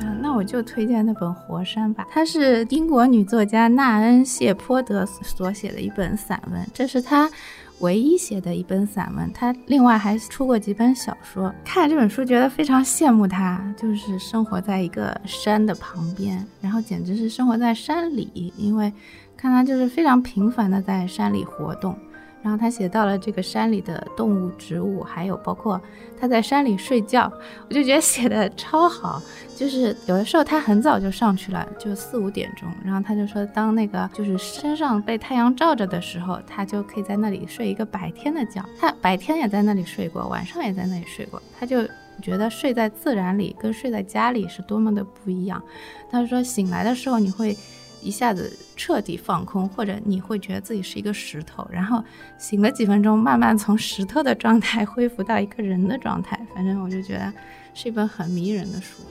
[0.00, 2.04] 嗯，那我就推荐那本《活山》吧。
[2.10, 7.30] 它是英国女作家纳恩·谢泼德所写的一本散文，这是她
[7.78, 9.32] 唯一写的一本散文。
[9.32, 11.54] 她另外还出过几本小说。
[11.64, 18.92] 看这本书，觉得非常羡慕她，就是生活在一个山的旁边，然后简直是生活在山里，因为
[19.36, 21.96] 看她就是非常频繁的在山里活动。
[22.44, 25.80] 然后他写到了这个山里的动物、植物，还有包括
[26.20, 27.32] 他在山里睡觉，
[27.70, 29.20] 我就觉得写的超好。
[29.56, 38.62] 就是有的时候他很早就上去了，就四五点钟，然后他就说，当那个就是身上被太阳照着的时候，他就可以在那里睡一个白天的觉。
[38.78, 41.82] 他白天也在那里睡过，晚上也在那里睡过，他就
[42.20, 45.62] 觉得睡在自然里跟睡在家里是多么的不一样。
[46.10, 47.56] 他说醒来的时候你会。
[48.04, 52.04] 一下子彻底放空，或者你会觉得自己是一个石头，然后
[52.36, 56.38] 醒了几分钟，慢慢从石头的状态恢复到一个人的状态。
[56.54, 57.32] 反正我就觉得
[57.72, 59.02] 是一本很迷人的书。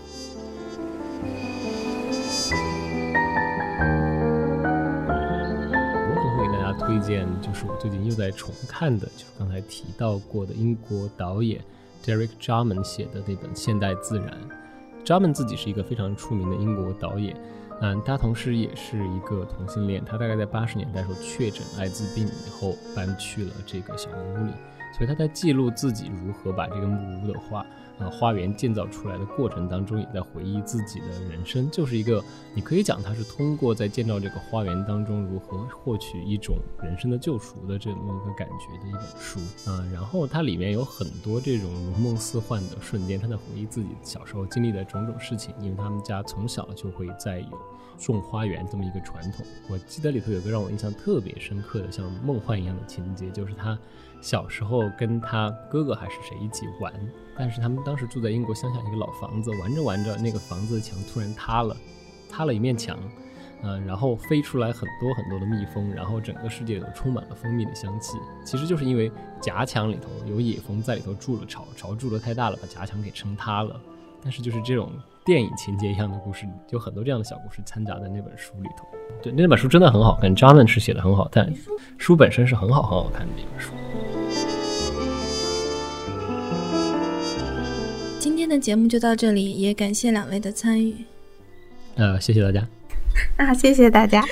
[6.08, 11.60] 我可能会给大家推荐，就是我最近又在重看的，就是刚才提到过的英国导演
[12.06, 14.28] Derek Jarman 写的那本《现代自然》。
[15.04, 17.36] Jarman 自己是一个非常出名的英国导演。
[17.82, 20.04] 嗯，他同时也是一个同性恋。
[20.06, 24.54] 他大概在八十年代时候确诊艾滋病以后，搬去了这个小木屋里。
[24.96, 27.66] 所以他在记录自己如何把这个木屋的话，
[28.00, 31.70] 呃，花园建造出来的过程当中，也在回忆自己的人生。
[31.70, 32.24] 就是一个，
[32.56, 39.40] 你可以讲他是通过在建造这个花园当中如何获取一种人生的救赎的这么一个感觉的一本书。
[39.70, 45.54] 啊，然后它里面有很多这种如梦似幻的瞬间，他在回忆自己小时候经历的种种事情。
[45.60, 47.60] 因为他们家从小就会在有
[48.00, 49.46] 种花园这么一个传统。
[49.70, 53.78] 我记得里头有个让我印象特别深刻的，像梦幻一样的情节，就是他。
[54.24, 56.94] 小时候跟他哥哥还是谁一起玩，
[57.38, 61.76] 但是他们当时住在英国乡下一个老房子，玩着玩着，那个房子的墙突然塌了，
[62.32, 62.98] 塌了一面墙，
[63.64, 68.18] 嗯，然后飞出来很多很多的蜜蜂，然后整个世界都充满了蜂蜜的香气。
[68.46, 69.12] 其实就是因为
[69.42, 73.78] 夹墙里头有野蜂在里头筑了巢，巢筑的太大了，把夹墙给撑塌了。
[74.22, 74.90] 但是就是这种
[75.26, 78.86] 电影情节一样的故事，有很多这样的小故事掺杂在那本书里头。
[79.22, 81.52] 对，那本书真的很好看 j a m a n 是写的很好，但
[81.98, 83.72] 书本身是很好很好看的一本书。
[88.20, 90.96] 今天的节目就到这里，也感谢两位的参与。
[91.96, 92.68] 呃，谢谢大家。
[93.38, 94.24] 啊，谢谢大家。